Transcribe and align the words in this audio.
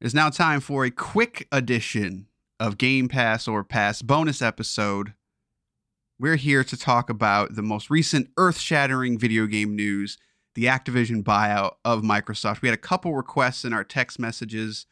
It's 0.00 0.14
now 0.14 0.30
time 0.30 0.60
for 0.60 0.86
a 0.86 0.90
quick 0.90 1.46
edition 1.52 2.26
of 2.58 2.78
Game 2.78 3.06
Pass 3.06 3.46
or 3.46 3.62
Pass 3.62 4.00
bonus 4.00 4.40
episode. 4.40 5.12
We're 6.18 6.36
here 6.36 6.64
to 6.64 6.76
talk 6.78 7.10
about 7.10 7.54
the 7.54 7.60
most 7.60 7.90
recent 7.90 8.30
earth 8.38 8.56
shattering 8.56 9.18
video 9.18 9.44
game 9.44 9.76
news 9.76 10.16
the 10.54 10.64
Activision 10.64 11.22
buyout 11.22 11.74
of 11.84 12.00
Microsoft. 12.00 12.62
We 12.62 12.68
had 12.68 12.74
a 12.74 12.80
couple 12.80 13.14
requests 13.14 13.62
in 13.62 13.74
our 13.74 13.84
text 13.84 14.18
messages 14.18 14.86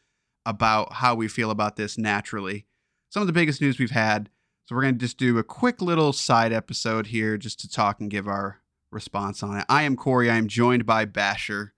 about 0.45 0.93
how 0.93 1.15
we 1.15 1.27
feel 1.27 1.49
about 1.49 1.75
this 1.75 1.97
naturally. 1.97 2.67
Some 3.09 3.21
of 3.21 3.27
the 3.27 3.33
biggest 3.33 3.61
news 3.61 3.79
we've 3.79 3.89
had. 3.89 4.29
So 4.67 4.75
we're 4.75 4.83
going 4.83 4.93
to 4.93 4.99
just 4.99 5.17
do 5.17 5.39
a 5.39 5.43
quick 5.43 5.81
little 5.81 6.13
side 6.13 6.53
episode 6.53 7.07
here 7.07 7.35
just 7.35 7.59
to 7.61 7.69
talk 7.69 7.99
and 7.99 8.11
give 8.11 8.27
our 8.27 8.61
response 8.91 9.41
on 9.41 9.57
it. 9.57 9.65
I 9.67 9.81
am 9.83 9.95
Corey. 9.95 10.29
I 10.29 10.35
am 10.35 10.47
joined 10.47 10.85
by 10.85 11.05
Basher. 11.05 11.73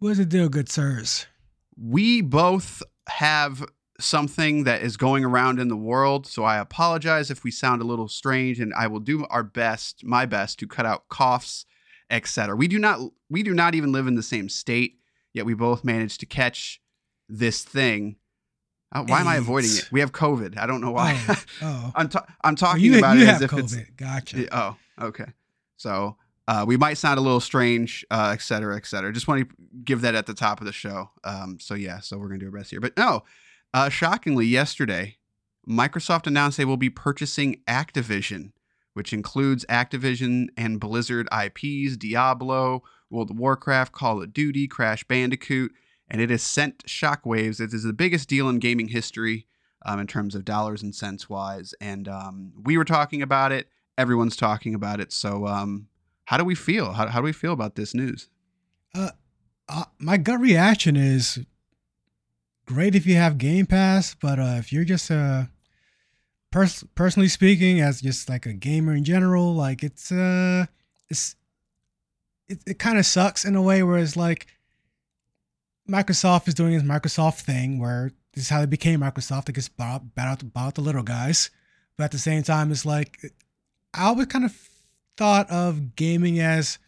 What's 0.00 0.18
the 0.18 0.26
deal, 0.26 0.48
good 0.48 0.68
sirs? 0.68 1.26
We 1.76 2.22
both 2.22 2.82
have 3.08 3.64
something 3.98 4.64
that 4.64 4.82
is 4.82 4.96
going 4.96 5.24
around 5.24 5.58
in 5.58 5.68
the 5.68 5.76
world, 5.76 6.26
so 6.26 6.44
I 6.44 6.58
apologize 6.58 7.30
if 7.30 7.44
we 7.44 7.50
sound 7.50 7.80
a 7.80 7.84
little 7.84 8.08
strange 8.08 8.60
and 8.60 8.72
I 8.74 8.86
will 8.86 9.00
do 9.00 9.26
our 9.30 9.42
best, 9.42 10.04
my 10.04 10.26
best 10.26 10.58
to 10.60 10.66
cut 10.66 10.86
out 10.86 11.08
coughs, 11.08 11.64
etc. 12.10 12.56
We 12.56 12.68
do 12.68 12.78
not 12.78 13.00
we 13.28 13.42
do 13.42 13.54
not 13.54 13.74
even 13.74 13.92
live 13.92 14.06
in 14.06 14.14
the 14.14 14.22
same 14.22 14.48
state, 14.48 14.98
yet 15.32 15.46
we 15.46 15.54
both 15.54 15.84
managed 15.84 16.20
to 16.20 16.26
catch 16.26 16.80
this 17.28 17.62
thing. 17.62 18.16
Uh, 18.92 19.02
why 19.04 19.20
am 19.20 19.28
I 19.28 19.36
avoiding 19.36 19.70
it? 19.70 19.88
We 19.90 20.00
have 20.00 20.12
COVID. 20.12 20.58
I 20.58 20.66
don't 20.66 20.80
know 20.80 20.92
why. 20.92 21.20
Oh, 21.28 21.44
oh. 21.62 21.92
I'm 21.96 22.08
ta- 22.08 22.26
I'm 22.42 22.54
talking 22.54 22.84
you, 22.84 22.98
about 22.98 23.16
you 23.16 23.24
it 23.24 23.26
have 23.26 23.36
as 23.36 23.42
if 23.42 23.50
COVID. 23.50 23.78
it's 23.78 23.90
Gotcha. 23.96 24.46
Oh, 24.56 24.76
okay. 25.00 25.26
So 25.76 26.16
uh, 26.48 26.64
we 26.66 26.76
might 26.76 26.94
sound 26.94 27.18
a 27.18 27.22
little 27.22 27.40
strange, 27.40 28.04
uh, 28.10 28.30
et 28.32 28.40
cetera, 28.40 28.76
et 28.76 28.86
cetera. 28.86 29.12
Just 29.12 29.26
want 29.26 29.48
to 29.48 29.56
give 29.84 30.00
that 30.02 30.14
at 30.14 30.26
the 30.26 30.34
top 30.34 30.60
of 30.60 30.66
the 30.66 30.72
show. 30.72 31.10
Um, 31.24 31.58
so 31.60 31.74
yeah, 31.74 32.00
so 32.00 32.18
we're 32.18 32.28
gonna 32.28 32.38
do 32.38 32.46
our 32.46 32.52
best 32.52 32.70
here. 32.70 32.80
But 32.80 32.96
no, 32.96 33.24
uh, 33.74 33.88
shockingly, 33.88 34.46
yesterday, 34.46 35.16
Microsoft 35.68 36.26
announced 36.26 36.56
they 36.56 36.64
will 36.64 36.76
be 36.76 36.90
purchasing 36.90 37.60
Activision, 37.66 38.52
which 38.94 39.12
includes 39.12 39.64
Activision 39.68 40.46
and 40.56 40.78
Blizzard 40.78 41.28
IPs, 41.32 41.96
Diablo, 41.96 42.82
World 43.10 43.30
of 43.30 43.38
Warcraft, 43.38 43.92
Call 43.92 44.22
of 44.22 44.32
Duty, 44.32 44.68
Crash 44.68 45.04
Bandicoot, 45.04 45.72
and 46.08 46.20
it 46.20 46.30
has 46.30 46.42
sent 46.42 46.86
shockwaves. 46.86 47.60
It 47.60 47.74
is 47.74 47.82
the 47.82 47.92
biggest 47.92 48.28
deal 48.28 48.48
in 48.48 48.60
gaming 48.60 48.88
history 48.88 49.46
um, 49.84 49.98
in 49.98 50.06
terms 50.06 50.34
of 50.34 50.44
dollars 50.44 50.82
and 50.82 50.94
cents 50.94 51.28
wise. 51.28 51.74
And 51.80 52.08
um, 52.08 52.52
we 52.62 52.78
were 52.78 52.84
talking 52.84 53.22
about 53.22 53.52
it. 53.52 53.68
Everyone's 53.98 54.36
talking 54.36 54.74
about 54.74 55.00
it. 55.00 55.12
So, 55.12 55.46
um, 55.46 55.88
how 56.26 56.36
do 56.36 56.44
we 56.44 56.54
feel? 56.54 56.92
How, 56.92 57.06
how 57.08 57.20
do 57.20 57.24
we 57.24 57.32
feel 57.32 57.52
about 57.52 57.76
this 57.76 57.94
news? 57.94 58.28
Uh, 58.94 59.10
my 59.98 60.16
gut 60.16 60.40
reaction 60.40 60.96
is 60.96 61.38
great 62.66 62.94
if 62.94 63.06
you 63.06 63.14
have 63.14 63.38
Game 63.38 63.66
Pass, 63.66 64.14
but 64.14 64.38
uh, 64.38 64.56
if 64.58 64.72
you're 64.72 64.84
just 64.84 65.10
uh, 65.10 65.44
pers- 66.50 66.84
personally 66.94 67.28
speaking, 67.28 67.80
as 67.80 68.00
just 68.00 68.28
like 68.28 68.44
a 68.46 68.52
gamer 68.52 68.94
in 68.94 69.04
general, 69.04 69.54
like 69.54 69.82
it's 69.82 70.12
uh, 70.12 70.66
it's 71.08 71.36
it, 72.48 72.58
it 72.66 72.78
kind 72.78 72.98
of 72.98 73.06
sucks 73.06 73.44
in 73.44 73.56
a 73.56 73.62
way 73.62 73.82
where 73.82 73.98
it's 73.98 74.16
like 74.16 74.46
Microsoft 75.88 76.48
is 76.48 76.54
doing 76.54 76.72
this 76.72 76.82
Microsoft 76.82 77.40
thing 77.40 77.78
where 77.78 78.12
this 78.34 78.44
is 78.44 78.50
how 78.50 78.60
they 78.60 78.66
became 78.66 79.00
Microsoft. 79.00 79.46
They 79.46 79.52
just 79.52 79.76
bought, 79.76 80.14
bought 80.14 80.52
bought 80.52 80.74
the 80.74 80.80
little 80.80 81.02
guys, 81.02 81.50
but 81.96 82.04
at 82.04 82.12
the 82.12 82.18
same 82.18 82.42
time, 82.42 82.70
it's 82.72 82.84
like 82.84 83.20
I 83.94 84.06
always 84.06 84.26
kind 84.26 84.44
of 84.44 84.68
thought 85.16 85.50
of 85.50 85.96
gaming 85.96 86.38
as 86.38 86.78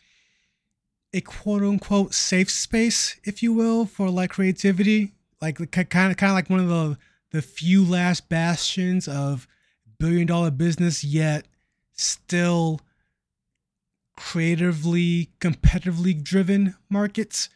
a 1.13 1.21
quote 1.21 1.63
unquote 1.63 2.15
safe 2.15 2.51
space, 2.51 3.19
if 3.25 3.43
you 3.43 3.53
will, 3.53 3.87
for 3.87 4.11
like 4.11 4.31
creativity. 4.31 5.13
Like 5.41 5.57
kind 5.71 6.11
of 6.11 6.17
kind 6.17 6.31
of 6.31 6.35
like 6.35 6.51
one 6.51 6.61
of 6.61 6.69
the 6.69 6.99
the 7.31 7.43
few 7.43 7.85
last 7.85 8.29
bastions 8.29 9.07
of 9.07 9.47
billion 9.99 10.27
dollar 10.27 10.51
business, 10.51 11.05
yet 11.05 11.47
still 11.93 12.81
creatively, 14.17 15.31
competitively 15.41 16.23
driven 16.23 16.75
markets. 16.91 17.49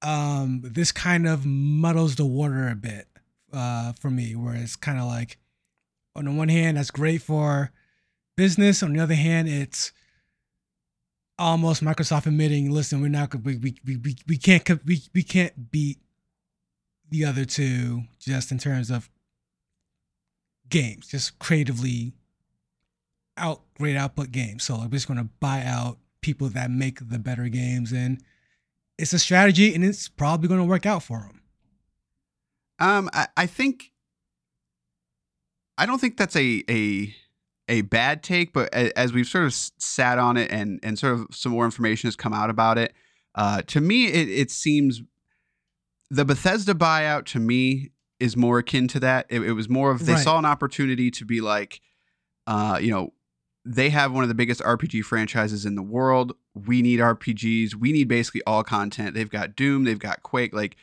Um, 0.00 0.62
this 0.64 0.90
kind 0.90 1.28
of 1.28 1.46
muddles 1.46 2.16
the 2.16 2.26
water 2.26 2.68
a 2.68 2.74
bit 2.74 3.06
uh, 3.52 3.92
for 3.92 4.10
me, 4.10 4.34
where 4.34 4.54
it's 4.54 4.74
kind 4.74 4.98
of 4.98 5.06
like, 5.06 5.38
on 6.16 6.24
the 6.24 6.32
one 6.32 6.48
hand, 6.48 6.76
that's 6.76 6.90
great 6.90 7.22
for 7.22 7.70
business. 8.36 8.82
On 8.82 8.92
the 8.92 9.00
other 9.00 9.14
hand, 9.14 9.48
it's 9.48 9.92
almost 11.38 11.82
Microsoft 11.82 12.26
admitting, 12.26 12.70
listen, 12.70 13.00
we're 13.00 13.08
not 13.08 13.34
we 13.42 13.56
we 13.56 13.76
we, 13.84 14.16
we 14.26 14.36
can't 14.36 14.84
we, 14.84 15.02
we 15.14 15.22
can't 15.22 15.70
beat 15.70 15.98
the 17.10 17.24
other 17.24 17.44
two 17.44 18.02
just 18.18 18.52
in 18.52 18.58
terms 18.58 18.90
of 18.90 19.10
games, 20.68 21.08
just 21.08 21.38
creatively 21.38 22.14
out 23.36 23.62
great 23.76 23.96
output 23.96 24.30
games. 24.30 24.64
So 24.64 24.78
we're 24.78 24.88
just 24.88 25.08
gonna 25.08 25.28
buy 25.40 25.62
out 25.64 25.98
people 26.20 26.48
that 26.50 26.70
make 26.70 27.08
the 27.08 27.18
better 27.18 27.48
games, 27.48 27.92
and 27.92 28.22
it's 28.98 29.12
a 29.12 29.18
strategy, 29.18 29.74
and 29.74 29.84
it's 29.84 30.08
probably 30.08 30.48
gonna 30.48 30.64
work 30.64 30.86
out 30.86 31.02
for 31.02 31.18
them. 31.18 31.42
Um, 32.78 33.10
I, 33.12 33.28
I 33.36 33.46
think 33.46 33.92
I 35.76 35.86
don't 35.86 36.00
think 36.00 36.16
that's 36.16 36.36
a 36.36 36.62
a 36.68 37.14
a 37.72 37.80
bad 37.80 38.22
take, 38.22 38.52
but 38.52 38.72
as 38.74 39.12
we've 39.12 39.26
sort 39.26 39.44
of 39.46 39.54
sat 39.54 40.18
on 40.18 40.36
it 40.36 40.50
and 40.52 40.78
and 40.82 40.98
sort 40.98 41.14
of 41.14 41.26
some 41.32 41.52
more 41.52 41.64
information 41.64 42.06
has 42.06 42.16
come 42.16 42.34
out 42.34 42.50
about 42.50 42.76
it, 42.76 42.92
uh, 43.34 43.62
to 43.62 43.80
me 43.80 44.06
it, 44.06 44.28
it 44.28 44.50
seems 44.50 45.00
the 46.10 46.24
Bethesda 46.24 46.74
buyout 46.74 47.24
to 47.24 47.40
me 47.40 47.90
is 48.20 48.36
more 48.36 48.58
akin 48.58 48.86
to 48.88 49.00
that. 49.00 49.26
It, 49.30 49.40
it 49.40 49.52
was 49.52 49.68
more 49.68 49.90
of 49.90 50.04
they 50.04 50.12
Right. 50.12 50.22
saw 50.22 50.38
an 50.38 50.44
opportunity 50.44 51.10
to 51.10 51.24
be 51.24 51.40
like, 51.40 51.80
uh, 52.46 52.78
you 52.80 52.90
know, 52.90 53.14
they 53.64 53.88
have 53.90 54.12
one 54.12 54.22
of 54.22 54.28
the 54.28 54.34
biggest 54.34 54.60
RPG 54.60 55.04
franchises 55.04 55.64
in 55.64 55.74
the 55.74 55.82
world. 55.82 56.36
We 56.54 56.82
need 56.82 57.00
RPGs. 57.00 57.74
We 57.74 57.92
need 57.92 58.08
basically 58.08 58.42
all 58.46 58.62
content. 58.62 59.14
They've 59.14 59.30
got 59.30 59.56
Doom. 59.56 59.84
They've 59.84 59.98
got 59.98 60.22
Quake. 60.22 60.52
Like, 60.52 60.76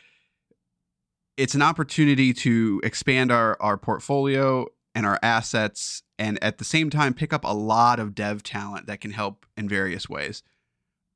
it's 1.37 1.53
an 1.55 1.61
opportunity 1.61 2.33
to 2.33 2.81
expand 2.83 3.31
our 3.31 3.55
our 3.61 3.77
portfolio 3.77 4.65
and 4.99 5.05
our 5.05 5.17
assets 5.23 6.03
and 6.19 6.37
at 6.43 6.57
the 6.57 6.65
same 6.65 6.89
time 6.89 7.13
pick 7.13 7.31
up 7.31 7.45
a 7.45 7.53
lot 7.53 8.01
of 8.01 8.13
dev 8.13 8.43
talent 8.43 8.85
that 8.85 8.99
can 8.99 9.11
help 9.11 9.45
in 9.55 9.69
various 9.69 10.09
ways. 10.09 10.43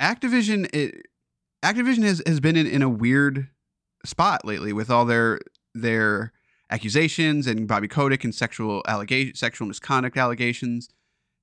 Activision 0.01 0.73
it, 0.73 1.07
Activision 1.61 2.03
has, 2.03 2.21
has 2.25 2.39
been 2.39 2.55
in, 2.55 2.65
in 2.65 2.81
a 2.81 2.87
weird 2.87 3.49
spot 4.05 4.45
lately 4.45 4.71
with 4.71 4.89
all 4.89 5.03
their 5.03 5.41
their 5.75 6.31
accusations 6.71 7.45
and 7.45 7.67
Bobby 7.67 7.89
Kotick 7.89 8.23
and 8.23 8.33
sexual 8.33 8.83
allegation 8.87 9.35
sexual 9.35 9.67
misconduct 9.67 10.15
allegations 10.15 10.87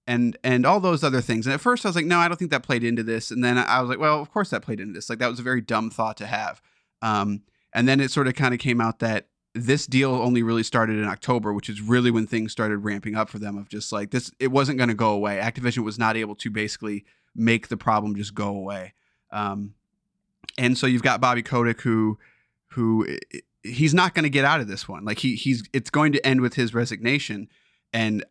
and 0.07 0.39
and 0.43 0.65
all 0.65 0.81
those 0.81 1.05
other 1.05 1.21
things. 1.21 1.47
And 1.47 1.53
at 1.53 1.61
first 1.61 1.85
I 1.85 1.91
was 1.91 1.97
like, 1.97 2.07
no, 2.07 2.21
I 2.21 2.27
don't 2.27 2.39
think 2.39 2.53
that 2.53 2.63
played 2.63 2.85
into 2.85 3.03
this. 3.03 3.31
And 3.31 3.45
then 3.45 3.59
I 3.59 3.83
was 3.83 3.91
like, 3.91 3.99
well, 3.99 4.19
of 4.19 4.33
course 4.33 4.49
that 4.49 4.63
played 4.63 4.81
into 4.81 4.95
this. 4.95 5.11
Like 5.11 5.19
that 5.19 5.29
was 5.29 5.41
a 5.41 5.45
very 5.45 5.61
dumb 5.61 5.91
thought 5.91 6.17
to 6.17 6.27
have. 6.27 6.63
Um, 7.03 7.43
and 7.75 7.87
then 7.87 8.01
it 8.01 8.11
sort 8.11 8.29
of 8.29 8.35
kind 8.35 8.55
of 8.55 8.61
came 8.61 8.81
out 8.81 9.01
that 9.01 9.29
this 9.55 9.87
deal 9.87 10.15
only 10.15 10.43
really 10.43 10.63
started 10.63 10.99
in 10.99 11.05
October, 11.05 11.53
which 11.53 11.69
is 11.69 11.81
really 11.81 12.11
when 12.11 12.27
things 12.27 12.53
started 12.53 12.79
ramping 12.79 13.17
up 13.17 13.29
for 13.29 13.39
them 13.39 13.59
of 13.59 13.69
just 13.69 13.93
like 13.93 14.11
this 14.11 14.31
it 14.39 14.49
wasn't 14.49 14.79
going 14.79 14.89
to 14.89 14.95
go 14.95 15.11
away. 15.11 15.41
Activision 15.43 15.85
was 15.85 15.99
not 15.99 16.17
able 16.17 16.35
to 16.37 16.51
basically 16.51 17.05
make 17.35 17.69
the 17.69 17.77
problem 17.77 18.15
just 18.15 18.35
go 18.35 18.49
away. 18.49 18.95
Um, 19.31 19.75
and 20.59 20.77
so 20.77 20.87
you've 20.87 21.03
got 21.03 21.21
Bobby 21.21 21.43
Kotick 21.43 21.81
who 21.81 22.19
who 22.69 23.07
he's 23.63 23.93
not 23.93 24.15
going 24.15 24.23
to 24.23 24.31
get 24.31 24.45
out 24.45 24.61
of 24.61 24.69
this 24.69 24.89
one. 24.89 25.05
Like 25.05 25.19
he 25.19 25.35
he's 25.35 25.65
it's 25.73 25.91
going 25.91 26.13
to 26.13 26.25
end 26.27 26.41
with 26.41 26.55
his 26.55 26.73
resignation 26.75 27.49
and 27.93 28.25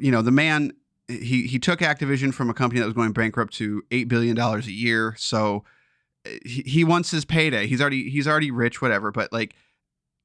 you 0.00 0.10
know, 0.10 0.22
the 0.22 0.30
man 0.30 0.72
he 1.08 1.46
he 1.46 1.58
took 1.58 1.80
Activision 1.80 2.32
from 2.32 2.48
a 2.48 2.54
company 2.54 2.80
that 2.80 2.86
was 2.86 2.94
going 2.94 3.12
bankrupt 3.12 3.52
to 3.54 3.82
8 3.90 4.08
billion 4.08 4.36
dollars 4.36 4.66
a 4.66 4.72
year. 4.72 5.14
So 5.18 5.64
he, 6.44 6.62
he 6.62 6.84
wants 6.84 7.10
his 7.10 7.24
payday. 7.24 7.66
He's 7.66 7.80
already 7.80 8.08
he's 8.08 8.28
already 8.28 8.50
rich 8.50 8.80
whatever, 8.80 9.10
but 9.10 9.32
like 9.32 9.54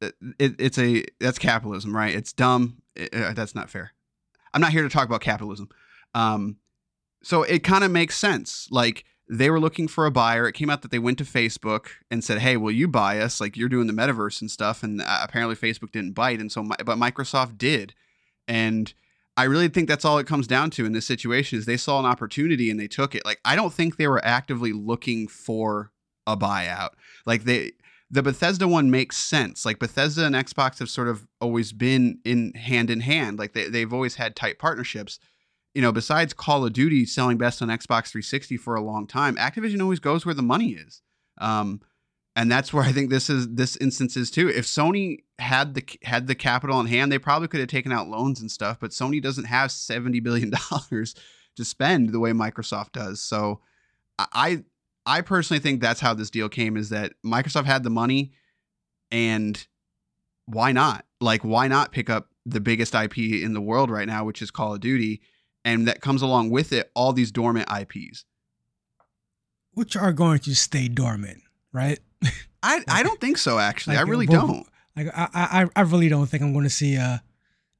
it, 0.01 0.15
it's 0.59 0.77
a 0.77 1.03
that's 1.19 1.39
capitalism, 1.39 1.95
right? 1.95 2.13
It's 2.15 2.33
dumb. 2.33 2.81
It- 2.95 3.13
uh, 3.13 3.33
that's 3.33 3.55
not 3.55 3.69
fair. 3.69 3.93
I'm 4.53 4.61
not 4.61 4.71
here 4.71 4.83
to 4.83 4.89
talk 4.89 5.07
about 5.07 5.21
capitalism. 5.21 5.69
Um, 6.13 6.57
so 7.23 7.43
it 7.43 7.59
kind 7.63 7.83
of 7.83 7.91
makes 7.91 8.17
sense. 8.17 8.67
Like 8.71 9.03
they 9.29 9.49
were 9.49 9.59
looking 9.59 9.87
for 9.87 10.05
a 10.05 10.11
buyer. 10.11 10.47
It 10.47 10.53
came 10.53 10.69
out 10.69 10.81
that 10.83 10.91
they 10.91 10.99
went 10.99 11.17
to 11.17 11.23
Facebook 11.23 11.87
and 12.09 12.23
said, 12.23 12.39
"Hey, 12.39 12.57
will 12.57 12.71
you 12.71 12.87
buy 12.87 13.19
us? 13.19 13.41
Like 13.41 13.57
you're 13.57 13.69
doing 13.69 13.87
the 13.87 13.93
metaverse 13.93 14.41
and 14.41 14.49
stuff." 14.49 14.83
And 14.83 15.01
uh, 15.01 15.19
apparently 15.21 15.55
Facebook 15.55 15.91
didn't 15.91 16.13
bite, 16.13 16.39
and 16.39 16.51
so 16.51 16.63
Mi- 16.63 16.75
but 16.85 16.97
Microsoft 16.97 17.57
did. 17.57 17.93
And 18.47 18.93
I 19.35 19.43
really 19.43 19.67
think 19.67 19.87
that's 19.87 20.05
all 20.05 20.17
it 20.17 20.25
comes 20.27 20.47
down 20.47 20.69
to 20.71 20.85
in 20.85 20.93
this 20.93 21.05
situation 21.05 21.59
is 21.59 21.65
they 21.65 21.77
saw 21.77 21.99
an 21.99 22.05
opportunity 22.05 22.71
and 22.71 22.79
they 22.79 22.87
took 22.87 23.13
it. 23.13 23.25
Like 23.25 23.39
I 23.45 23.55
don't 23.55 23.73
think 23.73 23.97
they 23.97 24.07
were 24.07 24.23
actively 24.25 24.71
looking 24.73 25.27
for 25.27 25.91
a 26.25 26.35
buyout. 26.37 26.91
Like 27.25 27.43
they 27.43 27.73
the 28.09 28.23
Bethesda 28.23 28.67
one 28.67 28.89
makes 28.89 29.17
sense. 29.17 29.65
Like 29.65 29.79
Bethesda 29.79 30.25
and 30.25 30.35
Xbox 30.35 30.79
have 30.79 30.89
sort 30.89 31.09
of 31.09 31.27
always 31.41 31.73
been 31.73 32.19
in 32.23 32.53
hand 32.53 32.89
in 32.89 33.01
hand. 33.01 33.37
Like 33.37 33.53
they, 33.53 33.69
they've 33.69 33.93
always 33.93 34.15
had 34.15 34.35
tight 34.35 34.59
partnerships. 34.59 35.19
You 35.73 35.81
know, 35.81 35.91
besides 35.91 36.33
Call 36.33 36.65
of 36.65 36.73
Duty 36.73 37.05
selling 37.05 37.37
best 37.37 37.61
on 37.61 37.67
Xbox 37.67 38.09
360 38.09 38.57
for 38.57 38.75
a 38.75 38.81
long 38.81 39.05
time, 39.07 39.35
Activision 39.35 39.81
always 39.81 39.99
goes 39.99 40.25
where 40.25 40.33
the 40.33 40.41
money 40.41 40.71
is. 40.71 41.01
Um, 41.39 41.81
and 42.35 42.51
that's 42.51 42.71
where 42.71 42.83
I 42.83 42.91
think 42.91 43.09
this 43.09 43.29
is 43.29 43.47
this 43.49 43.75
instance 43.77 44.15
is 44.15 44.31
too. 44.31 44.47
If 44.47 44.65
Sony 44.65 45.23
had 45.39 45.73
the 45.73 45.83
had 46.03 46.27
the 46.27 46.35
capital 46.35 46.79
in 46.79 46.85
hand, 46.85 47.11
they 47.11 47.19
probably 47.19 47.47
could 47.47 47.59
have 47.59 47.69
taken 47.69 47.91
out 47.91 48.07
loans 48.07 48.39
and 48.39 48.49
stuff. 48.49 48.79
But 48.79 48.91
Sony 48.91 49.21
doesn't 49.21 49.45
have 49.45 49.71
seventy 49.71 50.19
billion 50.19 50.51
dollars 50.69 51.15
to 51.55 51.65
spend 51.65 52.09
the 52.09 52.19
way 52.19 52.31
Microsoft 52.31 52.93
does. 52.93 53.19
So 53.19 53.61
I 54.19 54.63
I 55.07 55.21
personally 55.21 55.61
think 55.61 55.81
that's 55.81 56.01
how 56.01 56.13
this 56.13 56.29
deal 56.29 56.49
came 56.49 56.75
is 56.75 56.89
that 56.89 57.13
Microsoft 57.25 57.65
had 57.65 57.83
the 57.83 57.89
money 57.89 58.33
and 59.09 59.65
why 60.45 60.73
not? 60.73 61.05
Like 61.21 61.43
why 61.43 61.69
not 61.69 61.93
pick 61.93 62.09
up 62.09 62.27
the 62.45 62.59
biggest 62.59 62.93
IP 62.93 63.17
in 63.17 63.53
the 63.53 63.61
world 63.61 63.89
right 63.89 64.07
now, 64.07 64.25
which 64.25 64.41
is 64.41 64.51
Call 64.51 64.73
of 64.73 64.81
Duty, 64.81 65.21
and 65.63 65.87
that 65.87 66.01
comes 66.01 66.21
along 66.21 66.49
with 66.49 66.73
it 66.73 66.91
all 66.93 67.13
these 67.13 67.31
dormant 67.31 67.67
IPs. 67.71 68.25
Which 69.73 69.95
are 69.95 70.11
going 70.11 70.39
to 70.39 70.55
stay 70.55 70.87
dormant, 70.89 71.41
right? 71.71 71.99
I, 72.61 72.83
I 72.87 73.03
don't 73.03 73.21
think 73.21 73.37
so 73.37 73.59
actually. 73.59 73.95
Like, 73.95 74.05
I 74.05 74.09
really 74.09 74.27
well, 74.27 74.47
don't. 74.47 74.67
Like 74.95 75.07
I, 75.15 75.29
I 75.33 75.67
I 75.75 75.81
really 75.81 76.09
don't 76.09 76.27
think 76.27 76.43
I'm 76.43 76.51
going 76.51 76.65
to 76.65 76.69
see 76.69 76.95
a 76.95 77.23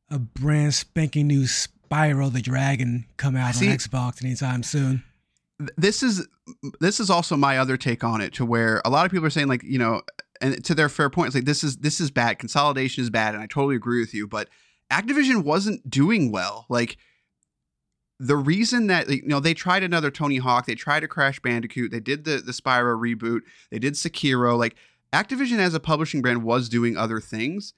a 0.09 0.17
brand 0.19 0.73
spanking 0.73 1.27
new 1.27 1.43
Spyro 1.43 2.31
the 2.31 2.41
Dragon 2.41 3.05
come 3.17 3.35
out 3.35 3.55
See- 3.55 3.69
on 3.69 3.77
Xbox 3.77 4.23
anytime 4.23 4.63
soon. 4.63 5.03
Th- 5.59 5.71
This 5.77 6.03
is 6.03 6.27
this 6.79 6.99
is 6.99 7.09
also 7.09 7.35
my 7.35 7.57
other 7.57 7.77
take 7.77 8.03
on 8.03 8.21
it 8.21 8.33
to 8.33 8.45
where 8.45 8.81
a 8.85 8.89
lot 8.89 9.05
of 9.05 9.11
people 9.11 9.25
are 9.25 9.31
saying 9.31 9.47
like, 9.47 9.63
you 9.63 9.79
know, 9.79 10.01
and 10.41 10.63
to 10.65 10.75
their 10.75 10.89
fair 10.89 11.09
point, 11.09 11.27
it's 11.27 11.35
like 11.35 11.45
this 11.45 11.63
is 11.63 11.77
this 11.77 11.99
is 11.99 12.11
bad. 12.11 12.39
Consolidation 12.39 13.03
is 13.03 13.09
bad, 13.09 13.33
and 13.33 13.43
I 13.43 13.47
totally 13.47 13.75
agree 13.75 13.99
with 13.99 14.13
you, 14.13 14.27
but 14.27 14.49
Activision 14.91 15.43
wasn't 15.43 15.89
doing 15.89 16.31
well. 16.31 16.65
Like 16.69 16.97
the 18.19 18.35
reason 18.37 18.87
that 18.87 19.09
you 19.09 19.27
know 19.27 19.39
they 19.39 19.53
tried 19.53 19.83
another 19.83 20.11
Tony 20.11 20.37
Hawk, 20.37 20.65
they 20.65 20.75
tried 20.75 21.03
a 21.03 21.07
Crash 21.07 21.39
Bandicoot, 21.39 21.91
they 21.91 21.99
did 21.99 22.23
the 22.23 22.37
the 22.37 22.51
Spyro 22.51 22.99
reboot, 22.99 23.41
they 23.71 23.79
did 23.79 23.93
Sekiro. 23.93 24.57
Like 24.57 24.75
Activision 25.13 25.59
as 25.59 25.73
a 25.73 25.79
publishing 25.79 26.21
brand 26.21 26.43
was 26.43 26.69
doing 26.69 26.97
other 26.97 27.19
things. 27.19 27.73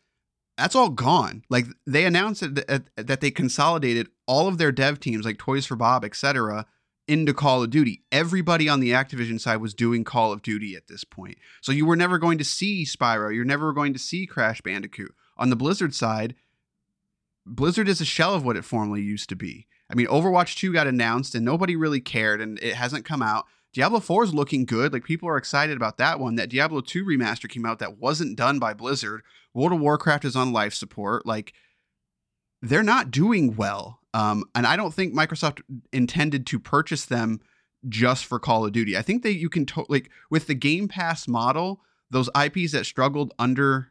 That's 0.57 0.75
all 0.75 0.89
gone. 0.89 1.43
Like 1.49 1.67
they 1.87 2.05
announced 2.05 2.41
that, 2.41 2.89
that 2.97 3.21
they 3.21 3.31
consolidated 3.31 4.09
all 4.27 4.47
of 4.49 4.57
their 4.57 4.73
dev 4.73 4.99
teams, 4.99 5.23
like 5.25 5.37
Toys 5.37 5.65
for 5.65 5.77
Bob, 5.77 6.03
etc., 6.03 6.65
into 7.09 7.33
Call 7.33 7.63
of 7.63 7.71
Duty. 7.71 8.03
Everybody 8.11 8.69
on 8.69 8.79
the 8.79 8.91
Activision 8.91 9.41
side 9.41 9.57
was 9.57 9.73
doing 9.73 10.03
Call 10.03 10.31
of 10.31 10.43
Duty 10.43 10.75
at 10.75 10.87
this 10.87 11.03
point. 11.03 11.39
So 11.59 11.71
you 11.71 11.85
were 11.85 11.95
never 11.95 12.19
going 12.19 12.37
to 12.37 12.43
see 12.43 12.85
Spyro. 12.85 13.33
You're 13.33 13.43
never 13.43 13.73
going 13.73 13.93
to 13.93 13.99
see 13.99 14.27
Crash 14.27 14.61
Bandicoot. 14.61 15.13
On 15.35 15.49
the 15.49 15.55
Blizzard 15.55 15.95
side, 15.95 16.35
Blizzard 17.45 17.89
is 17.89 17.99
a 17.99 18.05
shell 18.05 18.35
of 18.35 18.45
what 18.45 18.55
it 18.55 18.63
formerly 18.63 19.01
used 19.01 19.27
to 19.29 19.35
be. 19.35 19.67
I 19.89 19.95
mean, 19.95 20.05
Overwatch 20.05 20.55
2 20.55 20.71
got 20.71 20.85
announced 20.85 21.33
and 21.33 21.43
nobody 21.43 21.75
really 21.75 21.99
cared 21.99 22.41
and 22.41 22.59
it 22.59 22.75
hasn't 22.75 23.05
come 23.05 23.23
out. 23.23 23.45
Diablo 23.73 23.99
4 23.99 24.25
is 24.25 24.33
looking 24.33 24.65
good. 24.65 24.93
Like 24.93 25.03
people 25.03 25.27
are 25.29 25.37
excited 25.37 25.75
about 25.75 25.97
that 25.97 26.19
one. 26.19 26.35
That 26.35 26.49
Diablo 26.49 26.81
2 26.81 27.03
remaster 27.03 27.49
came 27.49 27.65
out 27.65 27.79
that 27.79 27.97
wasn't 27.97 28.37
done 28.37 28.59
by 28.59 28.73
Blizzard. 28.73 29.23
World 29.53 29.73
of 29.73 29.79
Warcraft 29.79 30.25
is 30.25 30.35
on 30.35 30.53
life 30.53 30.73
support. 30.73 31.25
Like 31.25 31.53
they're 32.61 32.83
not 32.83 33.09
doing 33.09 33.55
well. 33.55 33.98
Um, 34.13 34.45
and 34.55 34.65
I 34.65 34.75
don't 34.75 34.93
think 34.93 35.13
Microsoft 35.13 35.61
intended 35.93 36.45
to 36.47 36.59
purchase 36.59 37.05
them 37.05 37.41
just 37.87 38.25
for 38.25 38.39
Call 38.39 38.65
of 38.65 38.71
Duty. 38.71 38.97
I 38.97 39.01
think 39.01 39.23
that 39.23 39.35
you 39.35 39.49
can 39.49 39.65
to- 39.67 39.85
like 39.87 40.09
with 40.29 40.47
the 40.47 40.55
Game 40.55 40.87
Pass 40.87 41.27
model, 41.27 41.81
those 42.09 42.29
IPs 42.35 42.71
that 42.71 42.85
struggled 42.85 43.33
under 43.37 43.89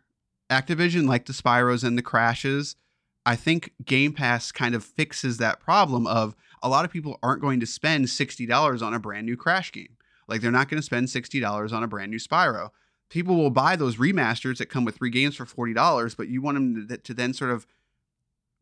Activision, 0.50 1.08
like 1.08 1.26
the 1.26 1.32
Spyros 1.32 1.84
and 1.84 1.96
the 1.96 2.02
Crashes, 2.02 2.76
I 3.24 3.36
think 3.36 3.72
Game 3.84 4.12
Pass 4.12 4.50
kind 4.52 4.74
of 4.74 4.84
fixes 4.84 5.36
that 5.38 5.60
problem 5.60 6.06
of 6.06 6.34
a 6.62 6.68
lot 6.68 6.84
of 6.84 6.90
people 6.90 7.18
aren't 7.22 7.42
going 7.42 7.60
to 7.60 7.66
spend 7.66 8.06
$60 8.06 8.82
on 8.82 8.94
a 8.94 8.98
brand 8.98 9.26
new 9.26 9.36
Crash 9.36 9.70
game. 9.70 9.96
Like 10.26 10.40
they're 10.40 10.50
not 10.50 10.68
going 10.68 10.80
to 10.80 10.84
spend 10.84 11.08
$60 11.08 11.72
on 11.72 11.82
a 11.82 11.86
brand 11.86 12.10
new 12.10 12.18
Spyro. 12.18 12.70
People 13.10 13.36
will 13.36 13.50
buy 13.50 13.76
those 13.76 13.96
remasters 13.96 14.58
that 14.58 14.66
come 14.70 14.84
with 14.84 14.96
three 14.96 15.10
games 15.10 15.36
for 15.36 15.46
$40, 15.46 16.16
but 16.16 16.28
you 16.28 16.42
want 16.42 16.56
them 16.56 16.88
to, 16.88 16.96
to 16.98 17.14
then 17.14 17.32
sort 17.32 17.50
of 17.50 17.66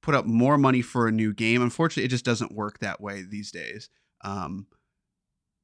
put 0.07 0.15
up 0.15 0.25
more 0.25 0.57
money 0.57 0.83
for 0.83 1.09
a 1.09 1.13
new 1.13 1.35
game. 1.35 1.61
Unfortunately, 1.61 2.05
it 2.05 2.11
just 2.11 2.25
doesn't 2.25 2.55
work 2.55 2.79
that 2.79 3.01
way 3.01 3.25
these 3.29 3.51
days. 3.51 3.91
Um, 4.23 4.69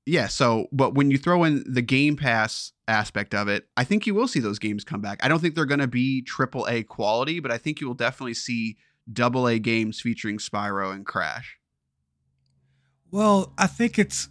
yeah, 0.04 0.26
so 0.26 0.66
but 0.72 0.94
when 0.94 1.12
you 1.12 1.16
throw 1.16 1.44
in 1.44 1.62
the 1.64 1.80
Game 1.80 2.16
Pass 2.16 2.72
aspect 2.88 3.36
of 3.36 3.46
it, 3.46 3.68
I 3.76 3.84
think 3.84 4.04
you 4.04 4.16
will 4.16 4.26
see 4.26 4.40
those 4.40 4.58
games 4.58 4.82
come 4.82 5.00
back. 5.00 5.24
I 5.24 5.28
don't 5.28 5.38
think 5.38 5.54
they're 5.54 5.64
going 5.64 5.78
to 5.78 5.86
be 5.86 6.22
triple 6.22 6.66
A 6.68 6.82
quality, 6.82 7.38
but 7.38 7.52
I 7.52 7.56
think 7.56 7.80
you 7.80 7.86
will 7.86 7.94
definitely 7.94 8.34
see 8.34 8.78
double 9.12 9.46
A 9.46 9.60
games 9.60 10.00
featuring 10.00 10.38
Spyro 10.38 10.92
and 10.92 11.06
Crash. 11.06 11.58
Well, 13.12 13.52
I 13.56 13.68
think 13.68 13.96
it's, 13.96 14.28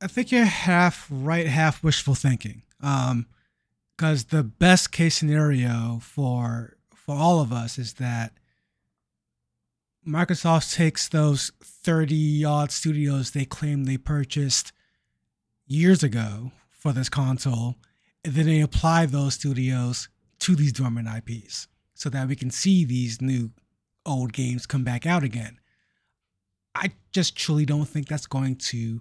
I 0.00 0.06
think 0.06 0.30
you're 0.30 0.44
half 0.44 1.08
right, 1.10 1.48
half 1.48 1.82
wishful 1.82 2.14
thinking. 2.14 2.62
Um, 2.80 3.26
because 3.96 4.26
the 4.26 4.44
best 4.44 4.92
case 4.92 5.16
scenario 5.16 5.98
for 6.00 6.76
for 6.94 7.16
all 7.16 7.40
of 7.40 7.52
us 7.52 7.78
is 7.78 7.94
that 7.94 8.32
Microsoft 10.06 10.74
takes 10.74 11.08
those 11.08 11.50
30 11.62 12.44
odd 12.44 12.70
studios 12.70 13.30
they 13.30 13.44
claim 13.44 13.84
they 13.84 13.96
purchased 13.96 14.72
years 15.66 16.02
ago 16.02 16.52
for 16.70 16.92
this 16.92 17.08
console, 17.08 17.76
and 18.24 18.34
then 18.34 18.46
they 18.46 18.60
apply 18.60 19.06
those 19.06 19.34
studios 19.34 20.08
to 20.40 20.54
these 20.54 20.72
dormant 20.72 21.08
IPs 21.08 21.68
so 21.94 22.10
that 22.10 22.28
we 22.28 22.36
can 22.36 22.50
see 22.50 22.84
these 22.84 23.22
new 23.22 23.50
old 24.04 24.32
games 24.32 24.66
come 24.66 24.84
back 24.84 25.06
out 25.06 25.24
again. 25.24 25.58
I 26.74 26.92
just 27.12 27.36
truly 27.36 27.64
don't 27.64 27.86
think 27.86 28.08
that's 28.08 28.26
going 28.26 28.56
to 28.56 29.00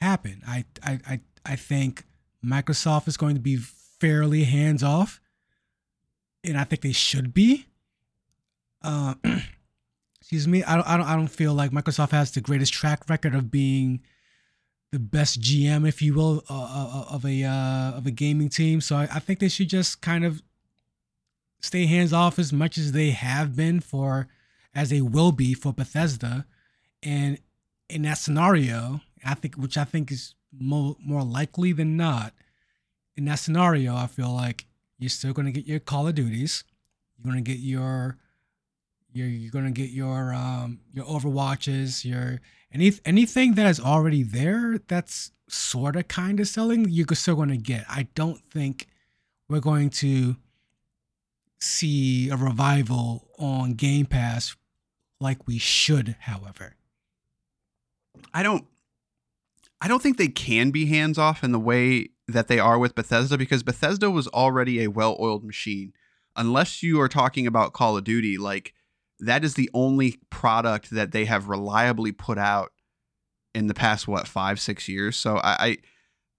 happen. 0.00 0.42
I 0.46 0.64
I 0.82 1.00
I, 1.06 1.20
I 1.44 1.56
think 1.56 2.04
Microsoft 2.44 3.08
is 3.08 3.16
going 3.16 3.34
to 3.34 3.40
be 3.40 3.56
fairly 3.56 4.44
hands 4.44 4.82
off, 4.82 5.20
and 6.42 6.56
I 6.56 6.64
think 6.64 6.82
they 6.82 6.92
should 6.92 7.34
be. 7.34 7.66
Uh, 8.82 9.14
excuse 10.34 10.48
me. 10.48 10.64
I 10.64 10.74
don't, 10.74 10.88
I 10.88 10.96
don't 10.96 11.06
I 11.06 11.16
don't 11.16 11.28
feel 11.28 11.54
like 11.54 11.70
Microsoft 11.70 12.10
has 12.10 12.32
the 12.32 12.40
greatest 12.40 12.72
track 12.72 13.08
record 13.08 13.36
of 13.36 13.52
being 13.52 14.02
the 14.90 14.98
best 14.98 15.40
GM, 15.40 15.86
if 15.86 16.02
you 16.02 16.14
will, 16.14 16.42
uh, 16.50 16.54
uh, 16.54 17.04
of 17.14 17.24
a 17.24 17.44
uh, 17.44 17.92
of 17.92 18.06
a 18.06 18.10
gaming 18.10 18.48
team. 18.48 18.80
So 18.80 18.96
I, 18.96 19.02
I 19.04 19.20
think 19.20 19.38
they 19.38 19.48
should 19.48 19.68
just 19.68 20.00
kind 20.00 20.24
of 20.24 20.42
stay 21.60 21.86
hands 21.86 22.12
off 22.12 22.38
as 22.40 22.52
much 22.52 22.76
as 22.76 22.92
they 22.92 23.10
have 23.10 23.54
been 23.54 23.78
for, 23.78 24.26
as 24.74 24.90
they 24.90 25.00
will 25.00 25.30
be 25.30 25.54
for 25.54 25.72
Bethesda, 25.72 26.46
and 27.00 27.38
in 27.88 28.02
that 28.02 28.18
scenario, 28.18 29.02
I 29.24 29.34
think, 29.34 29.54
which 29.54 29.78
I 29.78 29.84
think 29.84 30.10
is 30.10 30.34
more 30.52 30.96
more 30.98 31.22
likely 31.22 31.72
than 31.72 31.96
not, 31.96 32.32
in 33.16 33.26
that 33.26 33.38
scenario, 33.38 33.94
I 33.94 34.08
feel 34.08 34.34
like 34.34 34.66
you're 34.98 35.10
still 35.10 35.32
going 35.32 35.46
to 35.46 35.52
get 35.52 35.66
your 35.66 35.78
Call 35.78 36.08
of 36.08 36.16
Duties, 36.16 36.64
you're 37.16 37.30
going 37.30 37.44
to 37.44 37.48
get 37.48 37.60
your 37.60 38.18
you're, 39.14 39.28
you're 39.28 39.50
gonna 39.50 39.70
get 39.70 39.90
your 39.90 40.34
um 40.34 40.80
your 40.92 41.04
overwatches 41.06 42.04
your 42.04 42.40
any 42.72 42.92
anything 43.04 43.54
that 43.54 43.66
is 43.66 43.80
already 43.80 44.22
there 44.22 44.78
that's 44.88 45.32
sort 45.48 45.96
of 45.96 46.08
kind 46.08 46.40
of 46.40 46.48
selling 46.48 46.86
you're 46.88 47.06
still 47.12 47.36
gonna 47.36 47.56
get 47.56 47.84
i 47.88 48.06
don't 48.14 48.40
think 48.50 48.86
we're 49.48 49.60
going 49.60 49.90
to 49.90 50.36
see 51.60 52.28
a 52.30 52.36
revival 52.36 53.28
on 53.38 53.74
game 53.74 54.06
pass 54.06 54.56
like 55.20 55.46
we 55.46 55.58
should 55.58 56.16
however 56.20 56.76
I 58.32 58.42
don't 58.42 58.66
I 59.80 59.88
don't 59.88 60.02
think 60.02 60.16
they 60.16 60.28
can 60.28 60.70
be 60.70 60.86
hands 60.86 61.18
off 61.18 61.44
in 61.44 61.52
the 61.52 61.58
way 61.58 62.08
that 62.26 62.48
they 62.48 62.58
are 62.58 62.78
with 62.78 62.94
Bethesda 62.94 63.36
because 63.36 63.62
Bethesda 63.62 64.10
was 64.10 64.28
already 64.28 64.82
a 64.82 64.88
well-oiled 64.88 65.44
machine. 65.44 65.92
Unless 66.36 66.82
you 66.82 67.00
are 67.00 67.08
talking 67.08 67.46
about 67.46 67.74
Call 67.74 67.96
of 67.96 68.04
Duty, 68.04 68.38
like 68.38 68.73
that 69.20 69.44
is 69.44 69.54
the 69.54 69.70
only 69.74 70.18
product 70.30 70.90
that 70.90 71.12
they 71.12 71.24
have 71.24 71.48
reliably 71.48 72.12
put 72.12 72.38
out 72.38 72.72
in 73.54 73.68
the 73.68 73.74
past 73.74 74.08
what 74.08 74.26
five 74.26 74.60
six 74.60 74.88
years. 74.88 75.16
So 75.16 75.36
I 75.38 75.56
I, 75.66 75.76